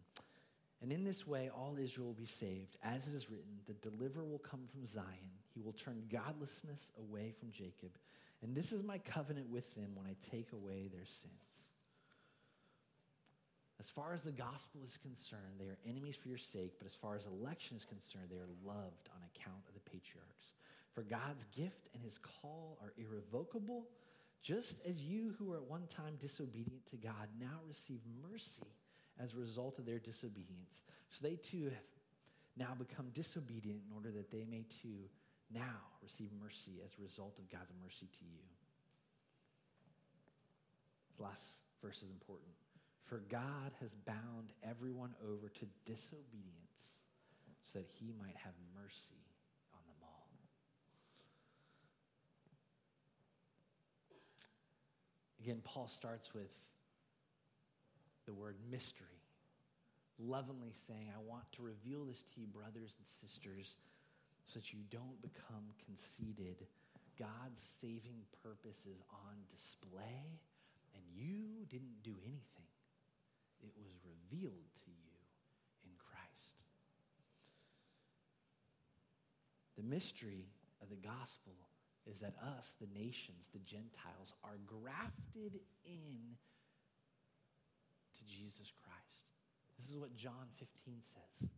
And 0.83 0.93
in 0.93 1.05
this 1.05 1.27
way, 1.27 1.51
all 1.55 1.77
Israel 1.79 2.07
will 2.07 2.15
be 2.15 2.27
saved. 2.27 2.77
As 2.83 3.07
it 3.07 3.15
is 3.15 3.31
written, 3.31 3.61
the 3.67 3.75
deliverer 3.75 4.25
will 4.25 4.39
come 4.39 4.61
from 4.71 4.87
Zion. 4.87 5.31
He 5.55 5.61
will 5.61 5.75
turn 5.75 6.05
godlessness 6.11 6.91
away 6.99 7.33
from 7.39 7.51
Jacob. 7.53 7.91
And 8.43 8.55
this 8.55 8.73
is 8.73 8.83
my 8.83 8.99
covenant 8.99 9.51
with 9.51 9.75
them 9.75 9.91
when 9.95 10.07
I 10.07 10.17
take 10.31 10.53
away 10.53 10.89
their 10.89 11.05
sins. 11.05 11.51
As 13.79 13.89
far 13.89 14.13
as 14.13 14.23
the 14.23 14.33
gospel 14.33 14.81
is 14.85 14.99
concerned, 15.01 15.57
they 15.59 15.69
are 15.69 15.79
enemies 15.89 16.17
for 16.17 16.29
your 16.29 16.39
sake, 16.39 16.75
but 16.79 16.87
as 16.87 16.95
far 16.95 17.17
as 17.17 17.25
election 17.25 17.77
is 17.77 17.85
concerned, 17.85 18.29
they 18.31 18.37
are 18.37 18.53
loved 18.65 19.09
on 19.09 19.21
account 19.25 19.65
of 19.69 19.75
the 19.75 19.91
patriarchs. 19.91 20.53
For 20.94 21.03
God's 21.03 21.44
gift 21.57 21.88
and 21.94 22.03
his 22.03 22.18
call 22.18 22.79
are 22.83 22.92
irrevocable, 22.96 23.87
just 24.42 24.76
as 24.88 25.00
you 25.00 25.35
who 25.38 25.46
were 25.46 25.57
at 25.57 25.64
one 25.64 25.87
time 25.87 26.16
disobedient 26.18 26.87
to 26.90 26.96
God 26.96 27.29
now 27.38 27.61
receive 27.68 28.00
mercy 28.22 28.66
as 29.22 29.35
a 29.35 29.37
result 29.37 29.79
of 29.79 29.87
their 29.87 29.98
disobedience. 29.98 30.83
So 31.11 31.26
they 31.26 31.37
too 31.37 31.64
have 31.64 31.72
now 32.57 32.74
become 32.79 33.07
disobedient 33.14 33.83
in 33.88 33.94
order 33.94 34.11
that 34.11 34.31
they 34.31 34.44
may 34.44 34.64
too 34.83 35.09
now 35.53 35.81
receive 36.03 36.31
mercy 36.40 36.81
as 36.85 36.90
a 36.98 37.03
result 37.03 37.38
of 37.38 37.50
God's 37.50 37.72
mercy 37.83 38.07
to 38.07 38.24
you. 38.24 38.42
This 41.11 41.20
last 41.20 41.44
verse 41.83 41.98
is 41.98 42.11
important. 42.11 42.53
For 43.05 43.22
God 43.29 43.72
has 43.81 43.90
bound 44.07 44.53
everyone 44.62 45.14
over 45.26 45.48
to 45.48 45.66
disobedience 45.85 47.03
so 47.62 47.79
that 47.79 47.87
he 47.98 48.14
might 48.18 48.37
have 48.37 48.55
mercy 48.74 49.20
on 49.74 49.81
them 49.87 49.98
all. 50.03 50.29
Again, 55.42 55.61
Paul 55.64 55.88
starts 55.88 56.35
with 56.35 56.53
the 58.26 58.33
word 58.35 58.57
mystery, 58.70 59.24
lovingly 60.18 60.72
saying, 60.87 61.09
I 61.14 61.20
want 61.26 61.50
to 61.53 61.62
reveal 61.62 62.05
this 62.05 62.22
to 62.35 62.40
you, 62.40 62.46
brothers 62.46 62.92
and 62.92 63.07
sisters, 63.20 63.74
so 64.46 64.59
that 64.59 64.72
you 64.72 64.81
don't 64.90 65.20
become 65.22 65.72
conceited. 65.87 66.66
God's 67.18 67.64
saving 67.81 68.20
purpose 68.42 68.85
is 68.85 69.00
on 69.11 69.37
display, 69.50 70.40
and 70.94 71.05
you 71.14 71.64
didn't 71.70 72.03
do 72.03 72.14
anything. 72.24 72.68
It 73.62 73.72
was 73.76 73.92
revealed 74.05 74.68
to 74.85 74.90
you 74.90 75.16
in 75.85 75.92
Christ. 75.96 76.61
The 79.76 79.85
mystery 79.85 80.48
of 80.83 80.90
the 80.90 80.96
gospel 80.96 81.57
is 82.11 82.18
that 82.20 82.35
us, 82.59 82.75
the 82.83 82.90
nations, 82.99 83.46
the 83.55 83.62
Gentiles, 83.62 84.35
are 84.42 84.59
grafted 84.66 85.62
in 85.87 86.35
to 88.18 88.23
Jesus 88.27 88.75
Christ. 88.75 89.31
This 89.79 89.88
is 89.88 89.96
what 89.96 90.14
John 90.18 90.51
15 90.59 91.01
says. 91.07 91.51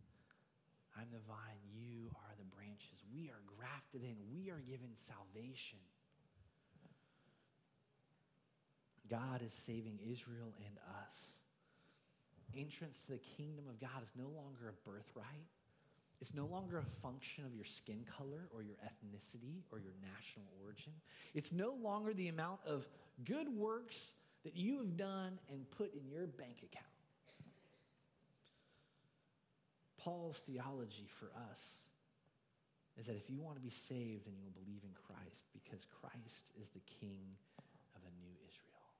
I'm 0.92 1.08
the 1.08 1.24
vine, 1.24 1.64
you 1.72 2.12
are 2.12 2.34
the 2.36 2.44
branches. 2.52 3.00
We 3.08 3.32
are 3.32 3.40
grafted 3.56 4.04
in, 4.04 4.14
we 4.28 4.52
are 4.52 4.60
given 4.60 4.92
salvation. 4.92 5.80
God 9.08 9.40
is 9.40 9.52
saving 9.66 9.98
Israel 10.04 10.52
and 10.60 10.76
us. 11.04 11.18
Entrance 12.56 13.00
to 13.08 13.12
the 13.16 13.24
kingdom 13.40 13.64
of 13.68 13.80
God 13.80 14.04
is 14.04 14.12
no 14.16 14.28
longer 14.28 14.68
a 14.68 14.76
birthright. 14.88 15.48
It's 16.22 16.35
no 16.35 16.46
longer 16.46 16.78
a 16.78 16.87
function 17.02 17.44
of 17.44 17.52
your 17.52 17.64
skin 17.64 18.06
color 18.16 18.46
or 18.54 18.62
your 18.62 18.76
ethnicity 18.87 19.66
or 19.72 19.80
your 19.80 19.94
national 19.98 20.46
origin. 20.62 20.92
It's 21.35 21.50
no 21.50 21.74
longer 21.82 22.14
the 22.14 22.28
amount 22.28 22.61
of 22.64 22.87
good 23.24 23.48
works 23.48 23.96
that 24.44 24.54
you 24.54 24.78
have 24.78 24.96
done 24.96 25.40
and 25.50 25.68
put 25.72 25.92
in 25.92 26.06
your 26.06 26.28
bank 26.28 26.58
account. 26.62 26.87
Paul's 29.98 30.40
theology 30.46 31.11
for 31.18 31.26
us 31.50 31.61
is 32.96 33.06
that 33.06 33.16
if 33.16 33.28
you 33.28 33.40
want 33.40 33.56
to 33.56 33.61
be 33.61 33.74
saved, 33.88 34.26
then 34.26 34.35
you 34.38 34.44
will 34.44 34.62
believe 34.62 34.85
in 34.85 34.94
Christ 34.94 35.50
because 35.52 35.85
Christ 35.90 36.54
is 36.54 36.68
the 36.68 36.87
king 37.00 37.35
of 37.96 38.02
a 38.06 38.12
new 38.22 38.30
Israel. 38.46 38.94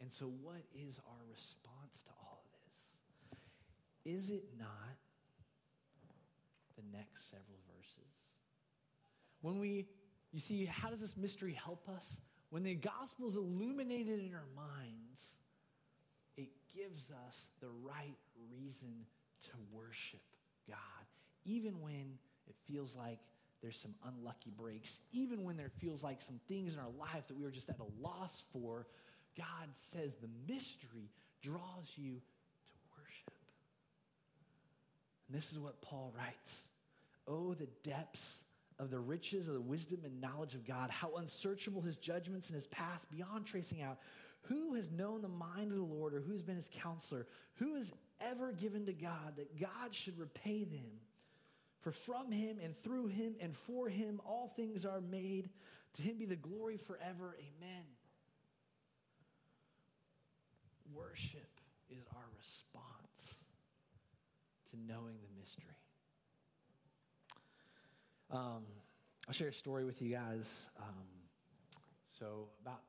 And 0.00 0.10
so, 0.10 0.32
what 0.40 0.64
is 0.72 0.98
our 1.04 1.24
response 1.30 2.00
to 2.04 2.12
all 2.24 2.40
of 2.40 2.50
this? 2.64 4.14
Is 4.14 4.30
it 4.30 4.44
not 4.58 4.96
the 6.76 6.96
next 6.96 7.30
several 7.30 7.58
verses? 7.74 8.12
When 9.42 9.58
we, 9.58 9.86
you 10.32 10.40
see, 10.40 10.64
how 10.64 10.90
does 10.90 11.00
this 11.00 11.16
mystery 11.16 11.52
help 11.52 11.88
us? 11.88 12.16
When 12.50 12.62
the 12.62 12.74
gospel 12.74 13.28
is 13.28 13.36
illuminated 13.36 14.20
in 14.20 14.34
our 14.34 14.48
minds, 14.54 15.36
it 16.36 16.48
gives 16.74 17.10
us 17.10 17.46
the 17.60 17.68
right 17.82 18.16
reason 18.50 19.06
to 19.44 19.50
worship 19.72 20.20
God, 20.68 20.78
even 21.44 21.80
when 21.80 22.18
it 22.46 22.54
feels 22.66 22.94
like 22.94 23.18
there's 23.62 23.78
some 23.80 23.94
unlucky 24.06 24.52
breaks, 24.56 25.00
even 25.12 25.42
when 25.44 25.56
there 25.56 25.70
feels 25.80 26.02
like 26.02 26.20
some 26.20 26.40
things 26.46 26.74
in 26.74 26.78
our 26.78 26.90
lives 26.98 27.28
that 27.28 27.36
we 27.36 27.44
are 27.44 27.50
just 27.50 27.68
at 27.68 27.78
a 27.78 28.02
loss 28.02 28.44
for. 28.52 28.86
God 29.36 29.68
says 29.92 30.16
the 30.16 30.28
mystery 30.52 31.10
draws 31.42 31.92
you. 31.96 32.20
And 35.28 35.36
this 35.36 35.52
is 35.52 35.58
what 35.58 35.82
Paul 35.82 36.12
writes 36.16 36.68
Oh, 37.26 37.54
the 37.54 37.68
depths 37.82 38.44
of 38.78 38.90
the 38.90 38.98
riches 38.98 39.48
of 39.48 39.54
the 39.54 39.60
wisdom 39.60 40.00
and 40.04 40.20
knowledge 40.20 40.54
of 40.54 40.66
God, 40.66 40.90
how 40.90 41.16
unsearchable 41.16 41.80
his 41.80 41.96
judgments 41.96 42.48
and 42.48 42.56
his 42.56 42.66
past 42.66 43.10
beyond 43.10 43.46
tracing 43.46 43.82
out. 43.82 43.98
Who 44.42 44.74
has 44.74 44.92
known 44.92 45.22
the 45.22 45.28
mind 45.28 45.72
of 45.72 45.78
the 45.78 45.82
Lord 45.82 46.14
or 46.14 46.20
who 46.20 46.32
has 46.32 46.42
been 46.42 46.56
his 46.56 46.70
counselor? 46.82 47.26
Who 47.54 47.74
has 47.76 47.90
ever 48.20 48.52
given 48.52 48.86
to 48.86 48.92
God 48.92 49.36
that 49.36 49.58
God 49.58 49.92
should 49.92 50.18
repay 50.18 50.64
them? 50.64 51.00
For 51.80 51.90
from 51.90 52.30
him 52.30 52.58
and 52.62 52.80
through 52.82 53.08
him 53.08 53.34
and 53.40 53.56
for 53.56 53.88
him 53.88 54.20
all 54.24 54.52
things 54.56 54.84
are 54.84 55.00
made. 55.00 55.50
To 55.94 56.02
him 56.02 56.18
be 56.18 56.26
the 56.26 56.36
glory 56.36 56.76
forever. 56.76 57.36
Amen. 57.38 57.84
Worship 60.94 61.60
is 61.90 62.04
our 62.14 62.24
response 62.36 62.95
knowing 64.86 65.16
the 65.22 65.40
mystery. 65.40 65.76
Um, 68.30 68.62
I'll 69.28 69.34
share 69.34 69.48
a 69.48 69.54
story 69.54 69.84
with 69.84 70.02
you 70.02 70.12
guys. 70.12 70.68
Um, 70.78 71.06
so, 72.18 72.48
about 72.62 72.80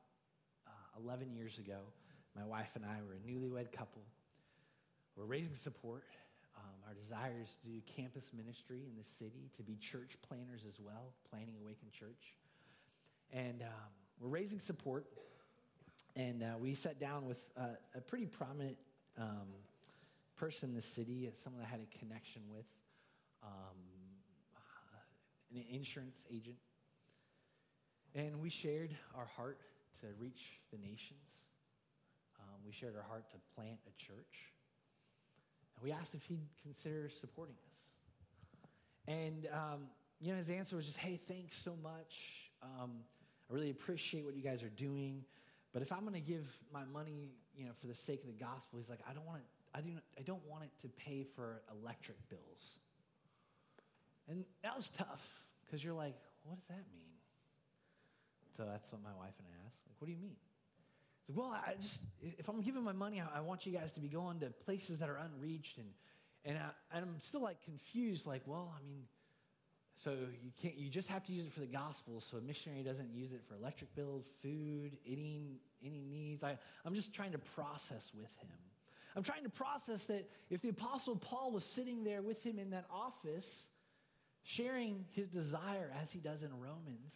uh, 0.66 1.02
11 1.02 1.32
years 1.32 1.58
ago, 1.58 1.78
my 2.36 2.44
wife 2.44 2.70
and 2.74 2.84
I 2.84 2.98
were 3.06 3.14
a 3.14 3.30
newlywed 3.30 3.72
couple. 3.72 4.02
We're 5.16 5.24
raising 5.24 5.54
support. 5.54 6.04
Um, 6.56 6.74
our 6.86 6.94
desire 6.94 7.34
is 7.42 7.48
to 7.62 7.68
do 7.68 7.80
campus 7.96 8.24
ministry 8.36 8.80
in 8.86 8.96
the 8.96 9.08
city, 9.18 9.50
to 9.56 9.62
be 9.62 9.76
church 9.76 10.16
planners 10.28 10.62
as 10.68 10.80
well, 10.80 11.12
planning 11.30 11.54
Awaken 11.60 11.88
Church. 11.92 12.34
And 13.32 13.62
um, 13.62 13.90
we're 14.20 14.28
raising 14.28 14.60
support. 14.60 15.06
And 16.16 16.42
uh, 16.42 16.54
we 16.60 16.74
sat 16.74 16.98
down 16.98 17.26
with 17.26 17.38
uh, 17.56 17.76
a 17.94 18.00
pretty 18.00 18.26
prominent 18.26 18.76
um, 19.18 19.48
person 20.38 20.70
in 20.70 20.74
the 20.74 20.82
city, 20.82 21.30
someone 21.42 21.62
I 21.62 21.68
had 21.68 21.80
a 21.80 21.98
connection 21.98 22.42
with. 22.48 22.66
Um, 23.42 23.76
an 25.54 25.64
insurance 25.70 26.24
agent. 26.30 26.56
And 28.14 28.40
we 28.40 28.50
shared 28.50 28.94
our 29.16 29.26
heart 29.36 29.60
to 30.00 30.06
reach 30.18 30.60
the 30.72 30.78
nations. 30.78 31.44
Um, 32.38 32.60
we 32.66 32.72
shared 32.72 32.96
our 32.96 33.02
heart 33.02 33.30
to 33.30 33.36
plant 33.54 33.78
a 33.86 34.02
church. 34.02 34.52
And 35.76 35.84
we 35.84 35.92
asked 35.92 36.14
if 36.14 36.24
he'd 36.24 36.46
consider 36.62 37.08
supporting 37.20 37.54
us. 37.54 38.72
And 39.06 39.48
um, 39.52 39.80
you 40.20 40.32
know, 40.32 40.38
his 40.38 40.50
answer 40.50 40.76
was 40.76 40.86
just, 40.86 40.98
hey, 40.98 41.20
thanks 41.28 41.56
so 41.56 41.74
much. 41.82 42.50
Um, 42.62 42.90
I 43.50 43.54
really 43.54 43.70
appreciate 43.70 44.24
what 44.24 44.34
you 44.34 44.42
guys 44.42 44.62
are 44.62 44.68
doing. 44.68 45.24
But 45.72 45.82
if 45.82 45.92
I'm 45.92 46.00
going 46.00 46.14
to 46.14 46.20
give 46.20 46.44
my 46.72 46.84
money, 46.92 47.30
you 47.54 47.64
know, 47.66 47.72
for 47.80 47.86
the 47.86 47.94
sake 47.94 48.22
of 48.22 48.26
the 48.26 48.44
gospel, 48.44 48.78
he's 48.78 48.88
like, 48.88 49.00
I 49.08 49.12
don't 49.12 49.26
want 49.26 49.40
it, 49.40 49.46
I, 49.74 49.80
do 49.80 49.90
not, 49.90 50.02
I 50.18 50.22
don't 50.22 50.44
want 50.46 50.64
it 50.64 50.70
to 50.82 50.88
pay 50.88 51.24
for 51.34 51.62
electric 51.80 52.16
bills. 52.28 52.78
And 54.28 54.44
that 54.62 54.76
was 54.76 54.90
tough 54.90 55.26
because 55.64 55.82
you're 55.82 55.94
like, 55.94 56.16
what 56.44 56.56
does 56.56 56.66
that 56.68 56.84
mean? 56.92 57.08
So 58.56 58.64
that's 58.64 58.90
what 58.90 59.02
my 59.02 59.14
wife 59.18 59.34
and 59.38 59.46
I 59.48 59.66
asked. 59.66 59.80
Like, 59.86 59.96
what 59.98 60.06
do 60.06 60.12
you 60.12 60.18
mean? 60.18 60.36
It's 61.20 61.28
like, 61.28 61.38
well, 61.38 61.52
I 61.52 61.74
just, 61.80 62.00
if 62.20 62.48
I'm 62.48 62.60
giving 62.60 62.82
my 62.82 62.92
money, 62.92 63.22
I, 63.22 63.40
want 63.40 63.66
you 63.66 63.72
guys 63.72 63.92
to 63.92 64.00
be 64.00 64.08
going 64.08 64.40
to 64.40 64.46
places 64.64 64.98
that 64.98 65.08
are 65.08 65.18
unreached. 65.18 65.78
And, 65.78 65.86
and, 66.44 66.58
I, 66.58 66.96
and 66.96 67.04
I'm 67.04 67.20
still 67.20 67.42
like 67.42 67.62
confused, 67.62 68.26
like, 68.26 68.42
well, 68.46 68.74
I 68.76 68.84
mean, 68.84 69.04
so 69.94 70.12
you 70.42 70.52
can't, 70.60 70.76
you 70.76 70.90
just 70.90 71.08
have 71.08 71.24
to 71.24 71.32
use 71.32 71.46
it 71.46 71.52
for 71.52 71.60
the 71.60 71.66
gospel. 71.66 72.20
So 72.20 72.36
a 72.36 72.40
missionary 72.40 72.82
doesn't 72.82 73.12
use 73.12 73.32
it 73.32 73.42
for 73.48 73.54
electric 73.54 73.94
bills, 73.94 74.24
food, 74.42 74.96
any, 75.06 75.60
any 75.84 76.02
needs. 76.02 76.42
I, 76.42 76.58
I'm 76.84 76.94
just 76.94 77.12
trying 77.12 77.32
to 77.32 77.38
process 77.38 78.10
with 78.14 78.30
him. 78.40 78.50
I'm 79.16 79.22
trying 79.22 79.42
to 79.44 79.50
process 79.50 80.04
that 80.04 80.28
if 80.50 80.60
the 80.60 80.68
apostle 80.68 81.16
Paul 81.16 81.50
was 81.50 81.64
sitting 81.64 82.04
there 82.04 82.22
with 82.22 82.42
him 82.42 82.58
in 82.58 82.70
that 82.70 82.86
office, 82.90 83.68
sharing 84.42 85.04
his 85.10 85.28
desire 85.28 85.92
as 86.00 86.12
he 86.12 86.20
does 86.20 86.42
in 86.42 86.50
Romans 86.58 87.14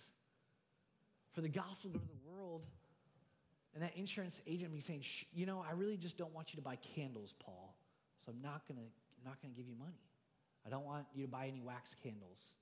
for 1.33 1.41
the 1.41 1.49
gospel 1.49 1.91
to 1.91 1.99
go 1.99 2.05
to 2.05 2.11
the 2.11 2.31
world, 2.31 2.63
and 3.75 3.83
that 3.83 3.97
insurance 3.97 4.41
agent 4.47 4.73
be 4.73 4.81
saying, 4.81 5.03
you 5.33 5.47
know, 5.47 5.65
I 5.67 5.73
really 5.73 5.97
just 5.97 6.19
don't 6.19 6.35
want 6.35 6.53
you 6.53 6.57
to 6.57 6.63
buy 6.63 6.77
candles, 6.95 7.35
Paul. 7.39 7.75
So 8.19 8.33
I'm 8.33 8.43
not 8.43 8.63
gonna 8.69 8.81
not 9.25 9.41
gonna 9.41 9.55
give 9.55 9.67
you 9.67 9.75
money. 9.79 10.01
I 10.67 10.71
don't 10.71 10.85
want 10.85 11.07
you 11.15 11.25
to 11.25 11.31
buy 11.31 11.47
any 11.47 11.61
wax 11.61 11.97
candles. 12.03 12.55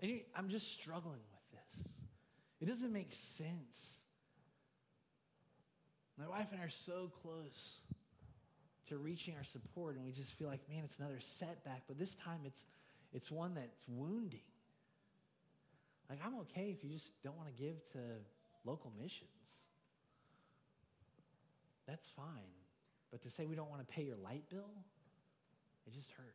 And 0.00 0.20
I'm 0.34 0.48
just 0.48 0.72
struggling 0.72 1.20
with 1.32 1.60
this. 1.60 1.84
It 2.60 2.66
doesn't 2.66 2.92
make 2.92 3.12
sense. 3.12 4.00
My 6.18 6.26
wife 6.26 6.46
and 6.52 6.60
I 6.60 6.64
are 6.64 6.70
so 6.70 7.10
close 7.22 7.78
to 8.88 8.96
reaching 8.96 9.34
our 9.34 9.44
support, 9.44 9.96
and 9.96 10.04
we 10.04 10.12
just 10.12 10.32
feel 10.32 10.48
like, 10.48 10.60
man, 10.68 10.82
it's 10.84 10.98
another 10.98 11.20
setback. 11.20 11.82
But 11.86 11.98
this 11.98 12.14
time, 12.14 12.40
it's 12.44 12.64
it's 13.12 13.30
one 13.30 13.54
that's 13.54 13.84
wounding. 13.88 14.40
Like 16.08 16.20
I'm 16.24 16.38
okay 16.40 16.74
if 16.76 16.84
you 16.84 16.90
just 16.90 17.10
don't 17.22 17.36
want 17.36 17.54
to 17.54 17.62
give 17.62 17.76
to 17.92 17.98
local 18.64 18.92
missions. 19.00 19.28
That's 21.86 22.08
fine. 22.10 22.26
But 23.10 23.22
to 23.22 23.30
say 23.30 23.46
we 23.46 23.54
don't 23.54 23.70
want 23.70 23.86
to 23.86 23.92
pay 23.92 24.02
your 24.02 24.16
light 24.16 24.42
bill, 24.50 24.70
it 25.86 25.94
just 25.94 26.10
hurt. 26.12 26.34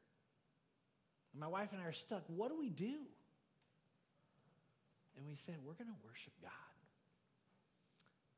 And 1.33 1.39
my 1.39 1.47
wife 1.47 1.69
and 1.71 1.81
I 1.81 1.85
are 1.85 1.93
stuck. 1.93 2.23
What 2.27 2.49
do 2.49 2.57
we 2.57 2.69
do? 2.69 2.95
And 5.17 5.27
we 5.27 5.35
said, 5.45 5.55
we're 5.65 5.73
going 5.73 5.89
to 5.89 5.99
worship 6.05 6.33
God. 6.41 6.51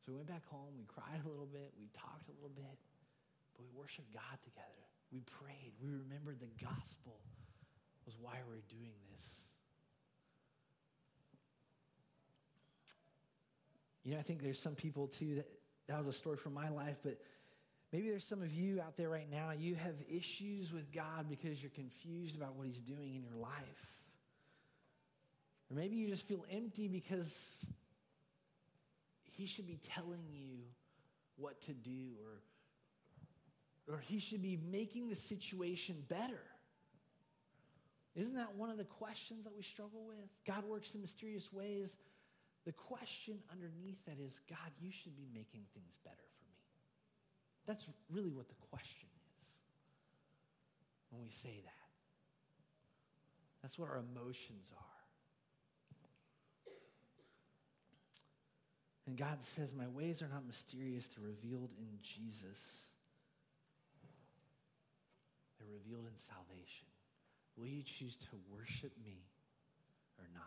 So 0.06 0.12
we 0.12 0.20
went 0.20 0.28
back 0.28 0.44
home, 0.52 0.76
we 0.78 0.84
cried 0.84 1.24
a 1.24 1.30
little 1.30 1.48
bit, 1.48 1.72
we 1.80 1.88
talked 1.96 2.28
a 2.28 2.36
little 2.36 2.52
bit, 2.52 2.76
but 3.56 3.64
we 3.64 3.72
worshiped 3.72 4.12
God 4.14 4.36
together. 4.44 4.84
We 5.16 5.24
prayed, 5.40 5.72
we 5.80 5.90
remembered 5.90 6.44
the 6.44 6.52
gospel 6.60 7.24
was 8.06 8.16
why 8.20 8.36
we 8.48 8.56
we're 8.56 8.68
doing 8.68 8.92
this. 9.12 9.24
You 14.04 14.14
know, 14.14 14.20
I 14.20 14.24
think 14.24 14.44
there's 14.44 14.60
some 14.60 14.76
people 14.76 15.08
too 15.08 15.36
that 15.36 15.48
that 15.88 15.98
was 15.98 16.08
a 16.08 16.14
story 16.14 16.36
from 16.36 16.54
my 16.54 16.70
life, 16.70 16.98
but 17.04 17.18
maybe 17.94 18.10
there's 18.10 18.26
some 18.26 18.42
of 18.42 18.52
you 18.52 18.82
out 18.82 18.98
there 18.98 19.10
right 19.10 19.30
now, 19.32 19.52
you 19.52 19.76
have 19.76 19.96
issues 20.10 20.74
with 20.74 20.92
God 20.92 21.30
because 21.30 21.62
you're 21.62 21.72
confused 21.72 22.36
about 22.36 22.56
what 22.56 22.68
He's 22.68 22.80
doing 22.80 23.16
in 23.16 23.22
your 23.24 23.42
life. 23.42 23.52
Or 25.72 25.78
maybe 25.78 25.96
you 25.96 26.10
just 26.10 26.28
feel 26.28 26.46
empty 26.52 26.90
because 26.90 27.66
He 29.36 29.46
should 29.46 29.68
be 29.68 29.80
telling 29.84 30.22
you 30.30 30.60
what 31.36 31.60
to 31.62 31.74
do, 31.74 32.12
or, 32.22 33.94
or 33.94 34.00
He 34.00 34.20
should 34.20 34.42
be 34.42 34.60
making 34.72 35.10
the 35.10 35.16
situation 35.16 36.04
better. 36.08 36.42
Isn't 38.16 38.36
that 38.36 38.56
one 38.56 38.70
of 38.70 38.78
the 38.78 38.84
questions 38.84 39.44
that 39.46 39.56
we 39.56 39.64
struggle 39.64 40.06
with? 40.08 40.30
God 40.46 40.64
works 40.66 40.94
in 40.94 41.02
mysterious 41.02 41.52
ways. 41.52 41.96
The 42.66 42.72
question 42.72 43.40
underneath 43.52 43.98
that 44.06 44.20
is 44.24 44.40
God, 44.48 44.72
you 44.80 44.92
should 44.92 45.18
be 45.18 45.28
making 45.34 45.66
things 45.74 45.96
better 46.06 46.16
for 46.16 46.46
me. 46.46 46.62
That's 47.66 47.88
really 48.12 48.32
what 48.32 48.48
the 48.48 48.56
question 48.70 49.10
is 49.10 49.34
when 51.10 51.24
we 51.24 51.32
say 51.32 51.62
that. 51.64 51.72
That's 53.62 53.80
what 53.80 53.90
our 53.90 53.98
emotions 53.98 54.70
are. 54.78 55.03
And 59.06 59.18
God 59.18 59.44
says, 59.44 59.74
My 59.74 59.88
ways 59.88 60.22
are 60.22 60.30
not 60.30 60.46
mysterious, 60.46 61.08
they're 61.08 61.28
revealed 61.28 61.72
in 61.78 61.88
Jesus. 62.02 62.60
They're 65.60 65.68
revealed 65.72 66.06
in 66.06 66.16
salvation. 66.16 66.88
Will 67.58 67.68
you 67.68 67.84
choose 67.84 68.18
to 68.18 68.28
worship 68.52 68.92
me 69.04 69.26
or 70.18 70.26
not? 70.34 70.44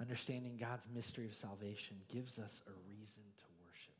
Understanding 0.00 0.56
God's 0.58 0.86
mystery 0.94 1.26
of 1.26 1.34
salvation 1.34 1.96
gives 2.08 2.38
us 2.38 2.62
a 2.66 2.72
reason 2.88 3.22
to 3.38 3.44
worship. 3.60 3.94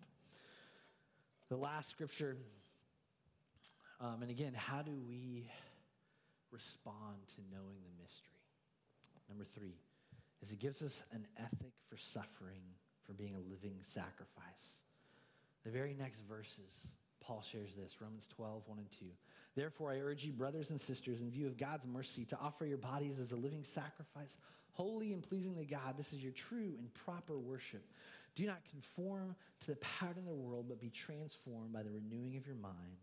The 1.48 1.56
last 1.56 1.90
scripture, 1.90 2.36
um, 4.00 4.22
and 4.22 4.30
again, 4.30 4.54
how 4.54 4.82
do 4.82 4.92
we 5.08 5.46
respond 6.50 7.16
to 7.34 7.42
knowing 7.52 7.76
the 7.82 8.02
mystery? 8.02 8.30
Number 9.28 9.44
three 9.54 9.76
is 10.42 10.50
it 10.50 10.58
gives 10.58 10.82
us 10.82 11.02
an 11.12 11.26
ethic 11.38 11.72
for 11.88 11.96
suffering, 11.96 12.62
for 13.04 13.12
being 13.12 13.34
a 13.34 13.50
living 13.50 13.76
sacrifice. 13.82 14.80
The 15.64 15.70
very 15.70 15.94
next 15.94 16.20
verses, 16.28 16.72
Paul 17.20 17.42
shares 17.42 17.70
this 17.76 18.00
Romans 18.00 18.26
12, 18.34 18.62
1 18.66 18.78
and 18.78 18.90
2. 18.98 19.04
Therefore, 19.56 19.92
I 19.92 19.98
urge 19.98 20.24
you, 20.24 20.32
brothers 20.32 20.70
and 20.70 20.80
sisters, 20.80 21.20
in 21.20 21.30
view 21.30 21.46
of 21.46 21.58
God's 21.58 21.86
mercy, 21.86 22.24
to 22.26 22.38
offer 22.40 22.64
your 22.64 22.78
bodies 22.78 23.18
as 23.20 23.32
a 23.32 23.36
living 23.36 23.64
sacrifice, 23.64 24.38
holy 24.72 25.12
and 25.12 25.22
pleasing 25.22 25.56
to 25.56 25.64
God. 25.64 25.96
This 25.98 26.12
is 26.12 26.22
your 26.22 26.32
true 26.32 26.74
and 26.78 26.92
proper 27.04 27.36
worship. 27.36 27.84
Do 28.36 28.46
not 28.46 28.60
conform 28.70 29.34
to 29.60 29.66
the 29.66 29.76
pattern 29.76 30.24
of 30.26 30.32
the 30.32 30.40
world, 30.40 30.66
but 30.68 30.80
be 30.80 30.90
transformed 30.90 31.72
by 31.72 31.82
the 31.82 31.90
renewing 31.90 32.36
of 32.36 32.46
your 32.46 32.56
mind. 32.56 32.96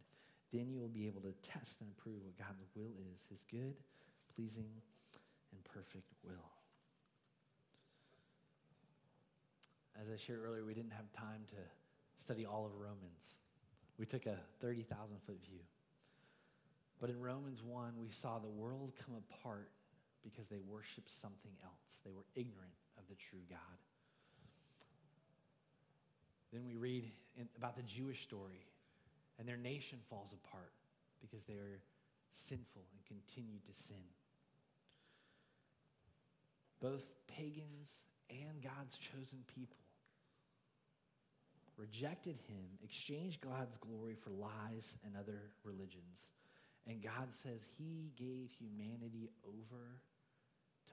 Then 0.53 0.69
you 0.69 0.79
will 0.79 0.87
be 0.87 1.05
able 1.07 1.21
to 1.21 1.33
test 1.43 1.81
and 1.81 1.89
approve 1.91 2.23
what 2.23 2.37
God's 2.37 2.63
will 2.75 2.93
is, 3.11 3.19
his 3.29 3.43
good, 3.51 3.75
pleasing, 4.35 4.69
and 5.51 5.63
perfect 5.65 6.07
will. 6.23 6.56
As 9.99 10.07
I 10.13 10.17
shared 10.17 10.41
earlier, 10.45 10.63
we 10.63 10.73
didn't 10.73 10.93
have 10.93 11.11
time 11.11 11.41
to 11.49 12.21
study 12.21 12.45
all 12.45 12.65
of 12.65 12.75
Romans. 12.75 13.35
We 13.97 14.05
took 14.05 14.25
a 14.27 14.37
30,000 14.61 15.17
foot 15.25 15.39
view. 15.43 15.61
But 16.99 17.09
in 17.09 17.19
Romans 17.19 17.63
1, 17.63 17.93
we 17.99 18.09
saw 18.11 18.37
the 18.39 18.49
world 18.49 18.93
come 19.05 19.15
apart 19.15 19.69
because 20.23 20.47
they 20.47 20.59
worshiped 20.59 21.09
something 21.21 21.51
else. 21.63 22.01
They 22.05 22.11
were 22.11 22.25
ignorant 22.35 22.73
of 22.97 23.03
the 23.09 23.15
true 23.15 23.41
God. 23.49 23.77
Then 26.53 26.63
we 26.65 26.75
read 26.75 27.11
in, 27.35 27.47
about 27.57 27.75
the 27.75 27.83
Jewish 27.83 28.23
story, 28.23 28.65
and 29.39 29.47
their 29.47 29.57
nation 29.57 29.99
falls 30.09 30.33
apart 30.33 30.71
because 31.21 31.45
they 31.45 31.53
are 31.53 31.81
sinful 32.33 32.83
and 32.93 33.05
continued 33.05 33.65
to 33.65 33.73
sin. 33.73 34.05
Both 36.81 37.03
pagans 37.27 37.89
and 38.29 38.61
God's 38.61 38.97
chosen 38.97 39.39
people 39.55 39.86
rejected 41.77 42.37
him, 42.49 42.65
exchanged 42.83 43.41
God's 43.41 43.77
glory 43.77 44.15
for 44.15 44.31
lies 44.31 44.97
and 45.05 45.15
other 45.15 45.53
religions. 45.63 46.25
And 46.87 47.01
God 47.01 47.29
says 47.29 47.61
he 47.77 48.11
gave 48.17 48.49
humanity 48.57 49.29
over 49.45 50.01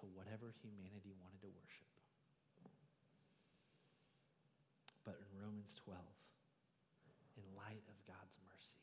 to 0.00 0.06
whatever 0.14 0.52
humanity 0.60 1.16
wanted 1.20 1.40
to 1.40 1.48
worship. 1.48 1.88
But 5.04 5.16
in 5.20 5.40
Romans 5.40 5.72
12, 5.84 5.98
in 7.36 7.44
light 7.56 7.84
of 7.88 7.96
God's 8.06 8.36
mercy, 8.44 8.80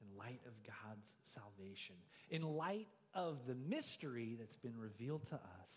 in 0.00 0.08
light 0.16 0.40
of 0.46 0.54
God's 0.64 1.12
salvation, 1.34 1.96
in 2.30 2.42
light 2.42 2.88
of 3.14 3.46
the 3.46 3.56
mystery 3.68 4.36
that's 4.38 4.56
been 4.56 4.76
revealed 4.78 5.26
to 5.28 5.36
us, 5.36 5.70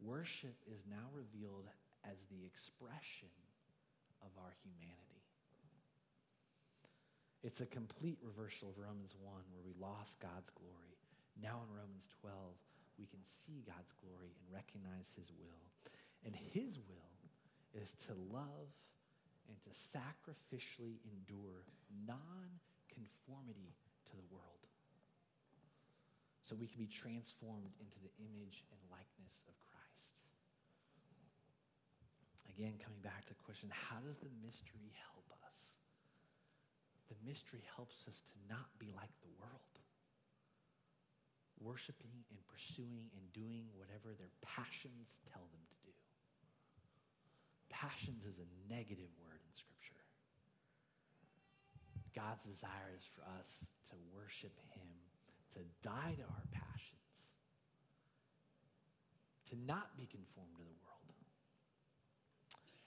worship 0.00 0.56
is 0.66 0.80
now 0.88 1.08
revealed 1.12 1.68
as 2.04 2.16
the 2.30 2.44
expression 2.44 3.28
of 4.26 4.34
our 4.42 4.52
humanity. 4.66 5.22
It's 7.46 7.62
a 7.62 7.66
complete 7.70 8.18
reversal 8.18 8.74
of 8.74 8.78
Romans 8.82 9.14
1, 9.22 9.22
where 9.54 9.62
we 9.62 9.70
lost 9.78 10.18
God's 10.18 10.50
glory. 10.50 10.98
Now 11.38 11.62
in 11.62 11.70
Romans 11.70 12.10
12, 12.18 12.34
we 12.98 13.06
can 13.06 13.22
see 13.22 13.62
God's 13.62 13.94
glory 14.02 14.34
and 14.34 14.50
recognize 14.50 15.14
his 15.14 15.30
will. 15.30 15.70
And 16.26 16.34
his 16.34 16.82
will 16.90 17.14
is 17.70 17.94
to 18.10 18.18
love 18.18 18.74
and 19.46 19.56
to 19.62 19.70
sacrificially 19.70 20.98
endure 21.06 21.62
non 22.02 22.58
conformity 22.90 23.78
to 24.10 24.16
the 24.16 24.26
world. 24.32 24.66
so 26.42 26.54
we 26.54 26.66
can 26.70 26.78
be 26.78 26.86
transformed 26.86 27.74
into 27.82 27.98
the 27.98 28.14
image 28.22 28.62
and 28.70 28.78
likeness 28.86 29.34
of 29.50 29.54
Christ. 29.58 29.65
Again, 32.56 32.80
coming 32.80 33.04
back 33.04 33.28
to 33.28 33.36
the 33.36 33.44
question 33.44 33.68
how 33.68 34.00
does 34.00 34.16
the 34.24 34.32
mystery 34.40 34.88
help 35.12 35.28
us? 35.44 35.60
The 37.12 37.20
mystery 37.20 37.60
helps 37.76 38.08
us 38.08 38.16
to 38.16 38.34
not 38.48 38.72
be 38.80 38.96
like 38.96 39.12
the 39.20 39.28
world, 39.36 39.76
worshiping 41.60 42.24
and 42.32 42.40
pursuing 42.48 43.12
and 43.12 43.24
doing 43.36 43.68
whatever 43.76 44.16
their 44.16 44.32
passions 44.40 45.20
tell 45.28 45.44
them 45.52 45.60
to 45.68 45.76
do. 45.84 45.92
Passions 47.68 48.24
is 48.24 48.40
a 48.40 48.48
negative 48.72 49.12
word 49.20 49.36
in 49.36 49.52
Scripture. 49.52 50.00
God's 52.16 52.40
desire 52.48 52.96
is 52.96 53.04
for 53.12 53.20
us 53.36 53.60
to 53.92 54.00
worship 54.16 54.56
Him, 54.72 54.88
to 55.52 55.60
die 55.84 56.16
to 56.16 56.24
our 56.24 56.46
passions, 56.56 57.12
to 59.52 59.60
not 59.68 59.92
be 60.00 60.08
conformed 60.08 60.56
to 60.56 60.64
the 60.64 60.72
world. 60.80 60.85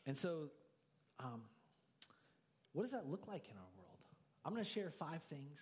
And 0.10 0.18
so, 0.18 0.49
um, 1.20 1.41
what 2.74 2.82
does 2.82 2.93
that 2.93 3.07
look 3.07 3.28
like 3.28 3.43
in 3.47 3.55
our 3.55 3.70
world? 3.78 3.99
I'm 4.43 4.53
going 4.53 4.66
to 4.66 4.70
share 4.70 4.89
five 4.89 5.22
things. 5.30 5.60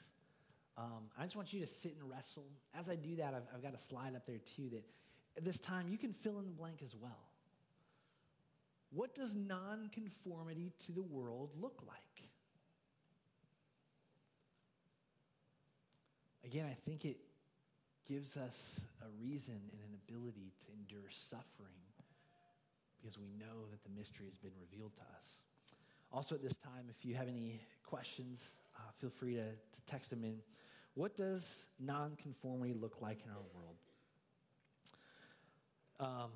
Um, 0.77 1.09
I 1.19 1.23
just 1.23 1.35
want 1.35 1.51
you 1.51 1.59
to 1.59 1.67
sit 1.67 1.97
and 1.99 2.09
wrestle. 2.09 2.45
As 2.73 2.87
I 2.87 2.95
do 2.95 3.17
that, 3.17 3.33
I've, 3.33 3.43
I've 3.53 3.61
got 3.61 3.73
a 3.73 3.77
slide 3.77 4.15
up 4.15 4.25
there 4.25 4.39
too 4.55 4.69
that 4.69 4.85
at 5.35 5.43
this 5.43 5.59
time 5.59 5.89
you 5.89 5.97
can 5.97 6.13
fill 6.13 6.39
in 6.39 6.45
the 6.45 6.53
blank 6.53 6.81
as 6.81 6.95
well. 6.95 7.25
What 8.91 9.13
does 9.13 9.35
nonconformity 9.35 10.71
to 10.85 10.93
the 10.93 11.03
world 11.03 11.49
look 11.59 11.83
like? 11.85 11.97
Again, 16.45 16.67
I 16.71 16.77
think 16.89 17.03
it 17.03 17.17
gives 18.07 18.37
us 18.37 18.79
a 19.01 19.09
reason 19.21 19.55
and 19.73 19.81
an 19.81 19.99
ability 20.07 20.53
to 20.61 20.67
endure 20.79 21.09
suffering 21.29 21.86
because 22.97 23.17
we 23.17 23.27
know 23.39 23.67
that 23.71 23.83
the 23.83 23.89
mystery 23.97 24.25
has 24.27 24.37
been 24.37 24.55
revealed 24.59 24.93
to 24.95 25.01
us. 25.01 25.25
Also, 26.11 26.35
at 26.35 26.41
this 26.41 26.55
time, 26.63 26.85
if 26.89 27.05
you 27.05 27.15
have 27.15 27.27
any 27.27 27.61
questions, 27.85 28.49
uh, 28.75 28.81
feel 28.99 29.09
free 29.09 29.35
to, 29.35 29.43
to 29.43 29.81
text 29.85 30.09
them 30.09 30.23
in. 30.23 30.37
What 30.95 31.15
does 31.15 31.65
nonconformity 31.79 32.73
look 32.73 33.01
like 33.01 33.19
in 33.23 33.29
our 33.29 33.45
world? 33.53 33.75
Um, 35.99 36.31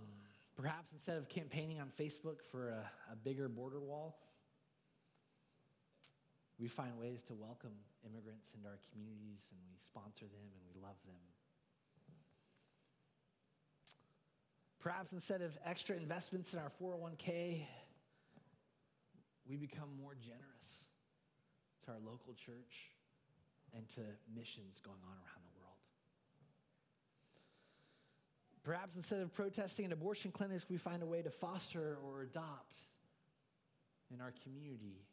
perhaps 0.55 0.91
instead 0.93 1.17
of 1.17 1.29
campaigning 1.29 1.79
on 1.79 1.91
Facebook 1.99 2.41
for 2.51 2.69
a, 2.69 2.85
a 3.11 3.15
bigger 3.15 3.47
border 3.47 3.79
wall, 3.79 4.17
we 6.59 6.67
find 6.67 6.97
ways 6.97 7.23
to 7.23 7.33
welcome 7.33 7.73
immigrants 8.05 8.49
into 8.53 8.67
our 8.67 8.77
communities 8.93 9.49
and 9.49 9.59
we 9.65 9.77
sponsor 9.81 10.25
them 10.25 10.45
and 10.53 10.61
we 10.69 10.79
love 10.81 10.97
them. 11.05 11.17
Perhaps 14.81 15.13
instead 15.13 15.41
of 15.41 15.55
extra 15.63 15.95
investments 15.95 16.53
in 16.53 16.59
our 16.59 16.71
401k, 16.81 17.65
we 19.47 19.55
become 19.55 19.89
more 20.01 20.15
generous 20.15 20.85
to 21.85 21.91
our 21.91 21.99
local 21.99 22.33
church 22.33 22.89
and 23.75 23.87
to 23.89 24.01
missions 24.35 24.79
going 24.83 24.97
on 25.03 25.13
around 25.13 25.43
the 25.45 25.59
world. 25.59 25.77
Perhaps 28.63 28.95
instead 28.95 29.21
of 29.21 29.33
protesting 29.33 29.85
in 29.85 29.91
abortion 29.91 30.31
clinics, 30.31 30.65
we 30.67 30.77
find 30.77 31.03
a 31.03 31.05
way 31.05 31.21
to 31.21 31.29
foster 31.29 31.97
or 32.03 32.21
adopt 32.21 32.73
in 34.13 34.19
our 34.19 34.33
community 34.43 35.05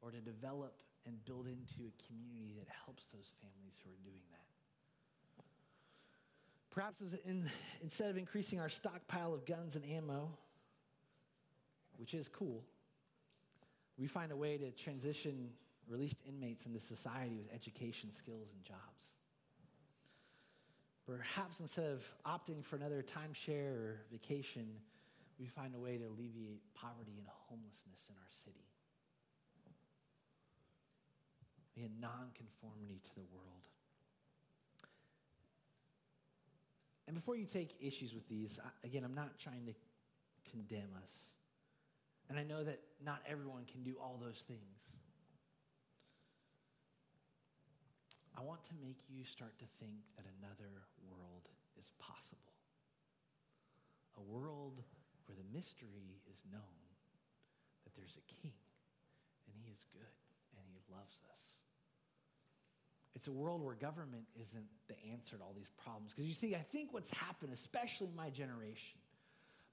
or 0.00 0.10
to 0.10 0.20
develop 0.20 0.80
and 1.06 1.22
build 1.24 1.46
into 1.46 1.88
a 1.88 1.92
community 2.08 2.54
that 2.58 2.68
helps 2.84 3.06
those 3.12 3.30
families 3.40 3.76
who 3.84 3.90
are 3.90 4.02
doing 4.02 4.22
that. 4.30 4.49
Perhaps 6.70 7.02
in, 7.26 7.50
instead 7.82 8.10
of 8.10 8.16
increasing 8.16 8.60
our 8.60 8.68
stockpile 8.68 9.34
of 9.34 9.44
guns 9.44 9.76
and 9.76 9.84
ammo, 9.84 10.30
which 11.96 12.14
is 12.14 12.28
cool, 12.28 12.64
we 13.98 14.06
find 14.06 14.32
a 14.32 14.36
way 14.36 14.56
to 14.56 14.70
transition 14.70 15.50
released 15.88 16.16
inmates 16.26 16.66
into 16.66 16.78
society 16.78 17.36
with 17.36 17.52
education, 17.52 18.12
skills, 18.12 18.52
and 18.54 18.64
jobs. 18.64 19.10
Perhaps 21.04 21.58
instead 21.58 21.86
of 21.86 22.04
opting 22.24 22.64
for 22.64 22.76
another 22.76 23.02
timeshare 23.02 23.74
or 23.74 24.00
vacation, 24.12 24.68
we 25.40 25.46
find 25.46 25.74
a 25.74 25.78
way 25.80 25.98
to 25.98 26.04
alleviate 26.04 26.62
poverty 26.74 27.14
and 27.18 27.26
homelessness 27.48 28.06
in 28.08 28.14
our 28.14 28.30
city. 28.44 28.70
in 31.76 31.88
nonconformity 32.00 33.00
to 33.02 33.14
the 33.14 33.24
world. 33.32 33.69
And 37.10 37.18
before 37.18 37.34
you 37.34 37.42
take 37.42 37.74
issues 37.82 38.14
with 38.14 38.22
these, 38.30 38.54
again, 38.86 39.02
I'm 39.02 39.18
not 39.18 39.34
trying 39.42 39.66
to 39.66 39.74
condemn 40.46 40.94
us. 41.02 41.10
And 42.30 42.38
I 42.38 42.46
know 42.46 42.62
that 42.62 42.78
not 43.02 43.18
everyone 43.26 43.66
can 43.66 43.82
do 43.82 43.98
all 43.98 44.14
those 44.22 44.46
things. 44.46 44.78
I 48.38 48.46
want 48.46 48.62
to 48.70 48.78
make 48.78 49.02
you 49.10 49.26
start 49.26 49.58
to 49.58 49.66
think 49.82 50.06
that 50.14 50.24
another 50.38 50.86
world 51.10 51.50
is 51.74 51.90
possible. 51.98 52.54
A 54.14 54.22
world 54.22 54.78
where 55.26 55.34
the 55.34 55.50
mystery 55.50 56.22
is 56.30 56.46
known 56.46 56.78
that 57.82 57.90
there's 57.98 58.14
a 58.14 58.26
king 58.38 58.54
and 59.50 59.54
he 59.58 59.74
is 59.74 59.82
good 59.90 60.14
and 60.54 60.62
he 60.70 60.78
loves 60.94 61.18
us. 61.26 61.59
It's 63.16 63.26
a 63.26 63.32
world 63.32 63.62
where 63.62 63.74
government 63.74 64.24
isn't 64.40 64.66
the 64.88 64.94
answer 65.12 65.36
to 65.36 65.42
all 65.42 65.52
these 65.56 65.70
problems. 65.82 66.12
Because 66.14 66.28
you 66.28 66.34
see, 66.34 66.54
I 66.54 66.64
think 66.72 66.92
what's 66.92 67.10
happened, 67.10 67.52
especially 67.52 68.06
in 68.06 68.16
my 68.16 68.30
generation, 68.30 68.98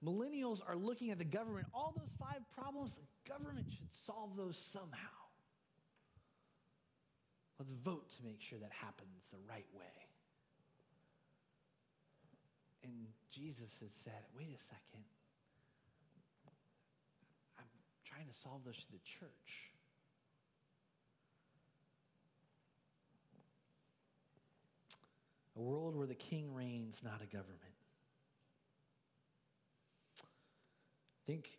millennials 0.03 0.61
are 0.67 0.75
looking 0.75 1.11
at 1.11 1.17
the 1.17 1.25
government, 1.25 1.67
all 1.73 1.93
those 1.95 2.11
five 2.19 2.41
problems, 2.55 2.95
the 2.95 3.31
government 3.31 3.67
should 3.69 3.93
solve 4.05 4.35
those 4.35 4.57
somehow. 4.57 5.17
Let's 7.59 7.71
vote 7.71 8.09
to 8.17 8.23
make 8.23 8.41
sure 8.41 8.59
that 8.59 8.71
happens 8.71 9.29
the 9.31 9.39
right 9.49 9.65
way. 9.77 9.85
And 12.83 12.93
Jesus 13.31 13.71
has 13.81 13.91
said, 14.03 14.21
wait 14.35 14.49
a 14.49 14.63
second. 14.63 15.05
I'm 17.59 17.65
trying 18.05 18.27
to 18.27 18.33
solve 18.33 18.61
those 18.65 18.75
through 18.75 18.97
the 18.99 19.05
church. 19.19 19.73
A 25.57 25.61
world 25.61 25.95
where 25.97 26.05
the 26.05 26.13
king 26.13 26.53
reigns, 26.53 27.01
not 27.03 27.17
a 27.23 27.25
government. 27.25 27.73
I 30.21 31.21
Think 31.25 31.49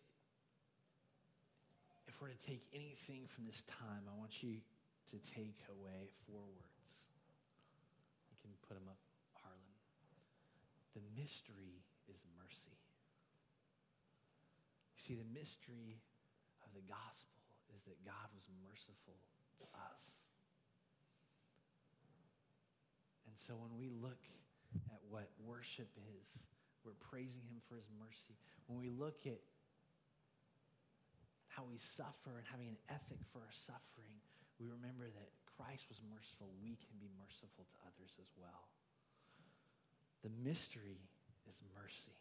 if 2.07 2.15
we're 2.21 2.31
to 2.31 2.45
take 2.47 2.63
anything 2.71 3.27
from 3.27 3.43
this 3.43 3.61
time, 3.67 4.07
I 4.07 4.15
want 4.15 4.41
you 4.41 4.63
to 5.11 5.17
take 5.35 5.59
away 5.67 6.07
four 6.23 6.39
words. 6.39 6.95
You 8.31 8.37
can 8.39 8.55
put 8.63 8.79
them 8.79 8.87
up, 8.87 9.03
Harlan. 9.35 9.75
The 10.95 11.03
mystery 11.19 11.83
is 12.07 12.23
mercy. 12.39 12.79
You 14.95 14.99
see, 15.03 15.15
the 15.19 15.27
mystery 15.35 15.99
of 16.63 16.71
the 16.71 16.83
gospel 16.87 17.43
is 17.75 17.83
that 17.83 17.99
God 18.07 18.31
was 18.31 18.47
merciful 18.63 19.19
to 19.59 19.65
us. 19.75 20.18
So 23.45 23.55
when 23.55 23.71
we 23.79 23.87
look 23.87 24.19
at 24.91 24.99
what 25.07 25.31
worship 25.39 25.89
is, 25.97 26.27
we're 26.83 26.97
praising 26.99 27.43
Him 27.47 27.63
for 27.67 27.75
His 27.75 27.87
mercy. 27.95 28.35
When 28.67 28.79
we 28.79 28.91
look 28.91 29.23
at 29.25 29.39
how 31.47 31.63
we 31.63 31.77
suffer 31.77 32.35
and 32.39 32.45
having 32.47 32.67
an 32.67 32.79
ethic 32.91 33.19
for 33.31 33.39
our 33.39 33.55
suffering, 33.65 34.15
we 34.59 34.67
remember 34.67 35.07
that 35.07 35.29
Christ 35.55 35.87
was 35.87 35.99
merciful. 36.07 36.51
We 36.63 36.75
can 36.79 36.95
be 36.99 37.11
merciful 37.19 37.67
to 37.67 37.77
others 37.87 38.11
as 38.19 38.31
well. 38.35 38.67
The 40.23 40.31
mystery 40.43 40.99
is 41.47 41.55
mercy. 41.75 42.15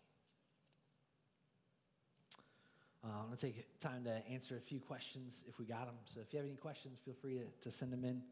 Uh, 3.05 3.09
I'm 3.21 3.27
going 3.27 3.39
to 3.39 3.47
take 3.47 3.79
time 3.79 4.05
to 4.05 4.23
answer 4.31 4.57
a 4.57 4.61
few 4.61 4.81
questions 4.81 5.43
if 5.47 5.59
we 5.59 5.65
got 5.65 5.87
them. 5.87 5.95
So 6.13 6.21
if 6.21 6.33
you 6.33 6.39
have 6.39 6.47
any 6.47 6.57
questions, 6.57 6.99
feel 7.05 7.15
free 7.21 7.39
to, 7.39 7.71
to 7.71 7.77
send 7.77 7.93
them 7.93 8.05
in. 8.05 8.23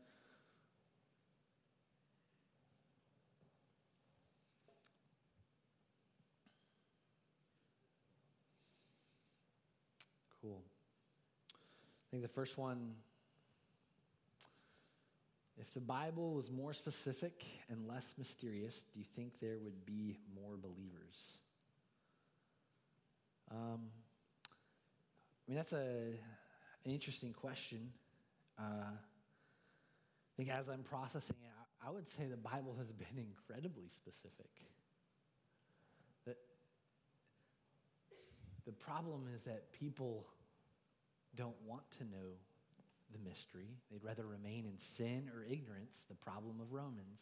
Cool. 10.42 10.62
I 12.05 12.05
think 12.16 12.26
the 12.26 12.34
first 12.34 12.56
one 12.56 12.94
if 15.58 15.72
the 15.74 15.80
Bible 15.80 16.32
was 16.32 16.50
more 16.50 16.72
specific 16.72 17.44
and 17.68 17.86
less 17.86 18.14
mysterious, 18.16 18.84
do 18.92 18.98
you 19.00 19.04
think 19.14 19.38
there 19.40 19.58
would 19.62 19.84
be 19.84 20.18
more 20.34 20.56
believers? 20.56 21.38
Um, 23.50 23.80
I 24.46 25.50
mean, 25.50 25.56
that's 25.56 25.72
a, 25.74 26.14
an 26.84 26.90
interesting 26.90 27.34
question. 27.34 27.90
Uh, 28.58 28.92
I 28.92 30.32
think 30.38 30.50
as 30.50 30.68
I'm 30.68 30.84
processing 30.84 31.36
it, 31.42 31.86
I 31.86 31.90
would 31.90 32.08
say 32.08 32.24
the 32.30 32.38
Bible 32.38 32.76
has 32.78 32.92
been 32.92 33.18
incredibly 33.18 33.88
specific. 33.94 34.50
That 36.26 36.36
the 38.64 38.72
problem 38.72 39.26
is 39.34 39.42
that 39.44 39.70
people 39.72 40.26
don't 41.36 41.56
want 41.64 41.84
to 41.98 42.04
know 42.04 42.34
the 43.12 43.18
mystery. 43.28 43.68
They'd 43.90 44.04
rather 44.04 44.26
remain 44.26 44.64
in 44.66 44.78
sin 44.78 45.30
or 45.34 45.44
ignorance, 45.44 46.04
the 46.08 46.14
problem 46.14 46.60
of 46.60 46.72
Romans. 46.72 47.20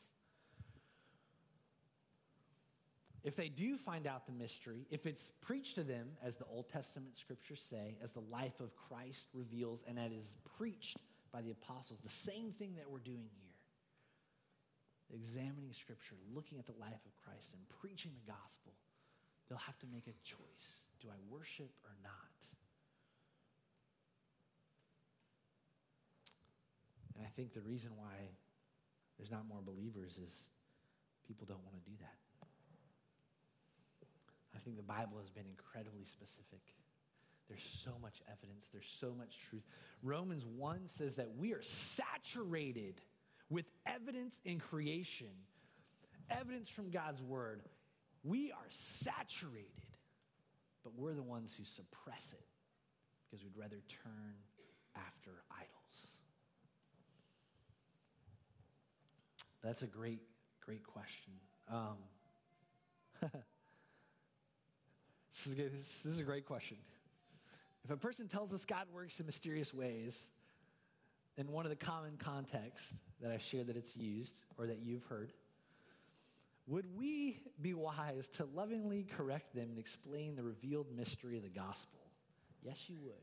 If 3.23 3.37
they 3.37 3.49
do 3.49 3.79
find 3.79 4.07
out 4.07 4.27
the 4.27 4.33
mystery, 4.33 4.87
if 4.91 5.07
it's 5.07 5.31
preached 5.41 5.77
to 5.77 5.83
them, 5.83 6.09
as 6.23 6.37
the 6.37 6.45
Old 6.45 6.69
Testament 6.69 7.17
scriptures 7.17 7.63
say, 7.71 7.97
as 8.03 8.13
the 8.13 8.21
life 8.21 8.61
of 8.61 8.77
Christ 8.77 9.27
reveals, 9.33 9.83
and 9.89 9.97
that 9.97 10.13
is 10.13 10.37
preached 10.59 10.99
by 11.33 11.41
the 11.41 11.51
apostles, 11.51 12.01
the 12.01 12.11
same 12.11 12.53
thing 12.53 12.75
that 12.77 12.91
we're 12.91 12.99
doing 12.99 13.29
here 13.37 13.45
examining 15.13 15.73
scripture, 15.73 16.17
looking 16.35 16.59
at 16.59 16.67
the 16.67 16.77
life 16.81 17.03
of 17.07 17.13
Christ, 17.25 17.51
and 17.53 17.63
preaching 17.81 18.13
the 18.15 18.33
gospel, 18.33 18.73
they'll 19.49 19.59
have 19.59 19.79
to 19.79 19.87
make 19.87 20.07
a 20.07 20.17
choice. 20.25 20.69
Do 21.01 21.09
I 21.09 21.19
worship 21.31 21.71
or 21.85 21.95
not? 22.03 22.44
And 27.17 27.25
I 27.25 27.31
think 27.37 27.55
the 27.55 27.61
reason 27.61 27.91
why 27.97 28.31
there's 29.19 29.31
not 29.31 29.47
more 29.49 29.61
believers 29.65 30.19
is 30.19 30.35
people 31.27 31.47
don't 31.47 31.63
want 31.63 31.77
to 31.77 31.91
do 31.91 31.97
that. 32.01 32.17
I 34.55 34.59
think 34.59 34.77
the 34.77 34.83
Bible 34.83 35.19
has 35.21 35.31
been 35.31 35.47
incredibly 35.47 36.05
specific. 36.05 36.61
There's 37.49 37.65
so 37.85 37.93
much 38.01 38.23
evidence, 38.31 38.69
there's 38.73 38.91
so 39.01 39.15
much 39.17 39.37
truth. 39.51 39.63
Romans 40.03 40.45
1 40.47 40.89
says 40.89 41.17
that 41.17 41.37
we 41.37 41.53
are 41.53 41.63
saturated 41.63 43.01
with 43.51 43.67
evidence 43.87 44.41
in 44.45 44.59
creation, 44.59 45.29
evidence 46.31 46.69
from 46.71 46.91
God's 46.91 47.21
word. 47.23 47.61
We 48.23 48.51
are 48.53 48.67
saturated, 48.71 49.69
but 50.83 50.95
we're 50.97 51.13
the 51.13 51.23
ones 51.23 51.55
who 51.57 51.65
suppress 51.65 52.33
it 52.33 52.47
because 53.29 53.45
we'd 53.45 53.57
rather 53.61 53.83
turn 54.03 54.35
after 54.97 55.31
idols. 55.51 55.84
That's 59.65 59.81
a 59.81 59.87
great, 59.87 60.21
great 60.61 60.87
question. 60.87 61.33
Um, 61.73 61.97
this, 65.33 65.47
is, 65.47 65.87
this 66.05 66.13
is 66.13 66.19
a 66.21 66.23
great 66.23 66.45
question. 66.45 66.77
If 67.83 67.91
a 67.91 67.97
person 67.97 68.29
tells 68.29 68.53
us 68.53 68.67
God 68.67 68.87
works 68.93 69.19
in 69.21 69.27
mysterious 69.27 69.73
ways, 69.73 70.29
in 71.39 71.51
one 71.51 71.65
of 71.65 71.71
the 71.71 71.77
common 71.77 72.19
contexts 72.19 72.93
that 73.23 73.33
I 73.33 73.39
shared 73.39 73.69
that 73.69 73.77
it's 73.77 73.97
used 73.97 74.35
or 74.59 74.67
that 74.67 74.81
you've 74.81 75.05
heard, 75.05 75.33
would 76.67 76.87
we 76.95 77.41
be 77.61 77.73
wise 77.73 78.29
to 78.37 78.45
lovingly 78.55 79.07
correct 79.17 79.55
them 79.55 79.71
and 79.71 79.79
explain 79.79 80.37
the 80.37 80.43
revealed 80.43 80.87
mystery 80.95 81.39
of 81.39 81.43
the 81.43 81.49
gospel? 81.49 82.01
Yes, 82.63 82.77
you 82.89 82.99
would. 83.03 83.15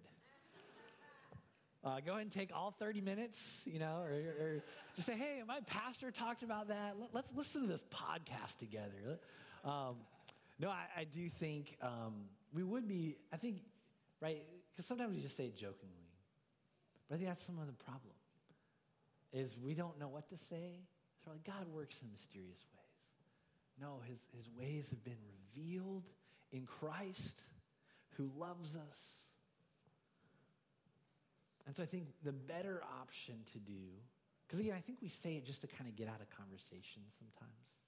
Uh, 1.83 1.99
go 2.05 2.11
ahead 2.11 2.21
and 2.21 2.31
take 2.31 2.51
all 2.53 2.75
30 2.77 3.01
minutes, 3.01 3.61
you 3.65 3.79
know, 3.79 4.03
or, 4.03 4.11
or, 4.11 4.63
just 4.95 5.07
say, 5.07 5.15
hey, 5.15 5.41
my 5.47 5.59
pastor 5.61 6.11
talked 6.11 6.43
about 6.43 6.67
that. 6.67 6.95
Let, 7.11 7.23
us 7.23 7.31
listen 7.35 7.61
to 7.61 7.67
this 7.67 7.83
podcast 7.91 8.59
together. 8.59 9.19
Um, 9.65 9.95
no, 10.59 10.69
I, 10.69 10.85
I, 10.95 11.03
do 11.05 11.27
think 11.27 11.75
um, 11.81 12.25
we 12.53 12.61
would 12.61 12.87
be, 12.87 13.17
I 13.33 13.37
think, 13.37 13.61
right, 14.19 14.43
because 14.71 14.85
sometimes 14.85 15.15
we 15.15 15.21
just 15.21 15.35
say 15.35 15.45
it 15.45 15.57
jokingly. 15.57 16.11
But 17.09 17.15
I 17.15 17.17
think 17.17 17.29
that's 17.29 17.45
some 17.45 17.57
of 17.57 17.65
the 17.65 17.83
problem, 17.83 18.13
is 19.33 19.57
we 19.57 19.73
don't 19.73 19.99
know 19.99 20.07
what 20.07 20.29
to 20.29 20.37
say. 20.37 20.81
So 21.25 21.31
like, 21.31 21.43
God 21.43 21.67
works 21.73 21.95
in 22.03 22.11
mysterious 22.11 22.63
ways. 22.75 22.81
No, 23.81 24.01
his, 24.07 24.19
his 24.37 24.47
ways 24.55 24.87
have 24.91 25.03
been 25.03 25.17
revealed 25.55 26.03
in 26.51 26.67
Christ 26.67 27.41
who 28.17 28.29
loves 28.37 28.75
us 28.75 28.99
and 31.67 31.75
so 31.75 31.83
I 31.83 31.85
think 31.85 32.07
the 32.23 32.31
better 32.31 32.81
option 33.01 33.35
to 33.53 33.59
do, 33.59 33.81
because 34.47 34.59
again, 34.59 34.73
I 34.75 34.81
think 34.81 34.99
we 35.01 35.09
say 35.09 35.35
it 35.35 35.45
just 35.45 35.61
to 35.61 35.67
kind 35.67 35.89
of 35.89 35.95
get 35.95 36.07
out 36.07 36.21
of 36.21 36.29
conversation 36.29 37.03
sometimes, 37.17 37.79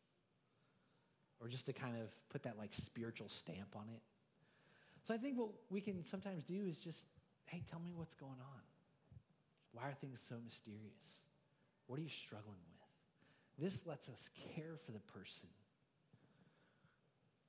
or 1.39 1.47
just 1.47 1.65
to 1.65 1.73
kind 1.73 1.95
of 1.97 2.07
put 2.29 2.43
that 2.43 2.57
like 2.57 2.73
spiritual 2.73 3.29
stamp 3.29 3.75
on 3.75 3.85
it. 3.93 4.01
So 5.07 5.13
I 5.13 5.17
think 5.17 5.37
what 5.37 5.49
we 5.69 5.81
can 5.81 6.03
sometimes 6.05 6.43
do 6.43 6.65
is 6.65 6.77
just, 6.77 7.05
hey, 7.45 7.61
tell 7.69 7.79
me 7.79 7.91
what's 7.93 8.15
going 8.15 8.39
on. 8.39 8.61
Why 9.73 9.89
are 9.89 9.93
things 9.99 10.21
so 10.29 10.35
mysterious? 10.43 11.19
What 11.87 11.99
are 11.99 12.03
you 12.03 12.09
struggling 12.09 12.63
with? 12.63 13.69
This 13.69 13.85
lets 13.85 14.07
us 14.07 14.29
care 14.55 14.77
for 14.85 14.91
the 14.91 14.99
person. 14.99 15.49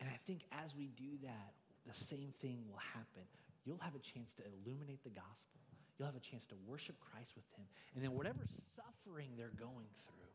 And 0.00 0.08
I 0.08 0.18
think 0.26 0.42
as 0.52 0.74
we 0.74 0.88
do 0.88 1.16
that, 1.22 1.54
the 1.86 1.94
same 1.94 2.32
thing 2.40 2.64
will 2.68 2.82
happen. 2.92 3.22
You'll 3.64 3.78
have 3.78 3.94
a 3.94 4.00
chance 4.00 4.32
to 4.34 4.42
illuminate 4.42 5.04
the 5.04 5.10
gospel 5.10 5.60
You'll 5.98 6.06
have 6.06 6.16
a 6.16 6.20
chance 6.20 6.46
to 6.46 6.56
worship 6.66 6.96
Christ 6.98 7.30
with 7.36 7.46
them. 7.54 7.66
And 7.94 8.02
then, 8.02 8.12
whatever 8.12 8.42
suffering 8.74 9.30
they're 9.36 9.54
going 9.54 9.86
through, 10.06 10.34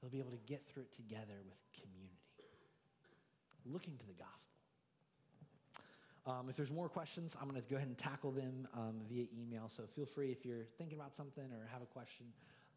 they'll 0.00 0.10
be 0.10 0.20
able 0.20 0.30
to 0.30 0.44
get 0.46 0.66
through 0.66 0.82
it 0.82 0.94
together 0.94 1.42
with 1.42 1.58
community, 1.74 2.46
looking 3.66 3.98
to 3.98 4.06
the 4.06 4.14
gospel. 4.14 4.58
Um, 6.28 6.50
if 6.50 6.56
there's 6.56 6.70
more 6.70 6.88
questions, 6.88 7.34
I'm 7.40 7.48
going 7.48 7.60
to 7.60 7.68
go 7.68 7.76
ahead 7.76 7.88
and 7.88 7.96
tackle 7.96 8.30
them 8.30 8.68
um, 8.74 9.00
via 9.08 9.26
email. 9.32 9.70
So 9.70 9.84
feel 9.96 10.04
free 10.04 10.30
if 10.30 10.44
you're 10.44 10.66
thinking 10.76 10.98
about 10.98 11.16
something 11.16 11.44
or 11.44 11.66
have 11.72 11.80
a 11.80 11.86
question, 11.86 12.26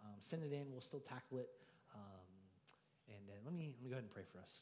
um, 0.01 0.15
send 0.21 0.43
it 0.43 0.53
in. 0.53 0.71
We'll 0.71 0.81
still 0.81 1.01
tackle 1.01 1.39
it. 1.39 1.49
Um, 1.93 2.31
and 3.09 3.29
uh, 3.29 3.33
let, 3.43 3.53
me, 3.53 3.73
let 3.75 3.83
me 3.83 3.89
go 3.89 3.95
ahead 3.95 4.03
and 4.03 4.11
pray 4.11 4.23
for 4.31 4.39
us. 4.39 4.61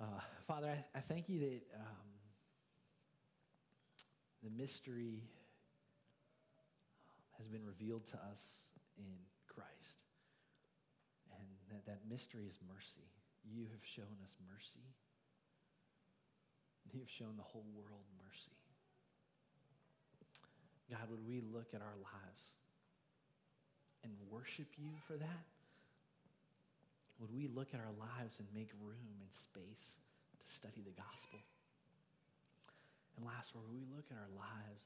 Uh, 0.00 0.20
Father, 0.46 0.68
I, 0.68 0.98
I, 0.98 1.00
thank 1.00 1.28
you 1.28 1.40
that 1.40 1.60
um, 1.76 2.08
the 4.42 4.50
mystery 4.50 5.22
has 7.38 7.46
been 7.48 7.64
revealed 7.64 8.04
to 8.10 8.18
us 8.18 8.42
in 8.98 9.14
Christ. 9.46 10.06
And 11.38 11.46
that, 11.70 11.86
that 11.86 12.00
mystery 12.10 12.46
is 12.50 12.58
mercy. 12.66 13.06
You 13.46 13.66
have 13.70 13.82
shown 13.82 14.18
us 14.22 14.34
mercy. 14.46 14.84
You 16.92 17.00
have 17.00 17.10
shown 17.10 17.38
the 17.38 17.46
whole 17.46 17.66
world 17.74 18.06
mercy. 18.18 18.58
God, 20.90 21.08
would 21.08 21.26
we 21.26 21.40
look 21.40 21.72
at 21.74 21.80
our 21.80 21.96
lives 22.02 22.44
and 24.04 24.12
worship 24.28 24.68
you 24.76 24.90
for 25.06 25.14
that? 25.14 25.46
Would 27.18 27.32
we 27.32 27.48
look 27.48 27.68
at 27.72 27.80
our 27.80 27.94
lives 27.98 28.42
and 28.42 28.48
make 28.52 28.68
room 28.82 29.16
and 29.22 29.30
space 29.30 29.86
to 30.36 30.46
study 30.58 30.82
the 30.84 30.92
gospel? 30.92 31.38
And 33.16 33.28
last, 33.28 33.52
where 33.52 33.66
we 33.68 33.84
look 33.92 34.08
at 34.08 34.16
our 34.16 34.32
lives 34.34 34.84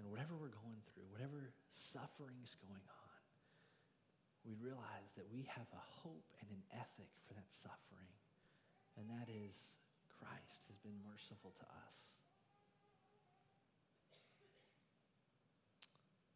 and 0.00 0.08
whatever 0.08 0.34
we're 0.34 0.54
going 0.54 0.80
through, 0.90 1.06
whatever 1.12 1.52
suffering's 1.70 2.56
going 2.64 2.82
on, 2.88 3.20
we 4.44 4.52
realize 4.60 5.08
that 5.16 5.24
we 5.32 5.48
have 5.48 5.68
a 5.72 5.84
hope 6.04 6.28
and 6.40 6.48
an 6.52 6.62
ethic 6.76 7.08
for 7.24 7.32
that 7.32 7.48
suffering. 7.48 8.12
And 9.00 9.08
that 9.08 9.28
is 9.32 9.56
Christ 10.20 10.68
has 10.68 10.78
been 10.84 10.96
merciful 11.04 11.52
to 11.56 11.66
us. 11.88 11.98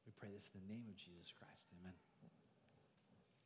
We 0.08 0.12
pray 0.16 0.32
this 0.32 0.48
in 0.56 0.64
the 0.64 0.72
name 0.72 0.88
of 0.88 0.96
Jesus 0.96 1.28
Christ. 1.36 1.68
Amen. 1.76 2.07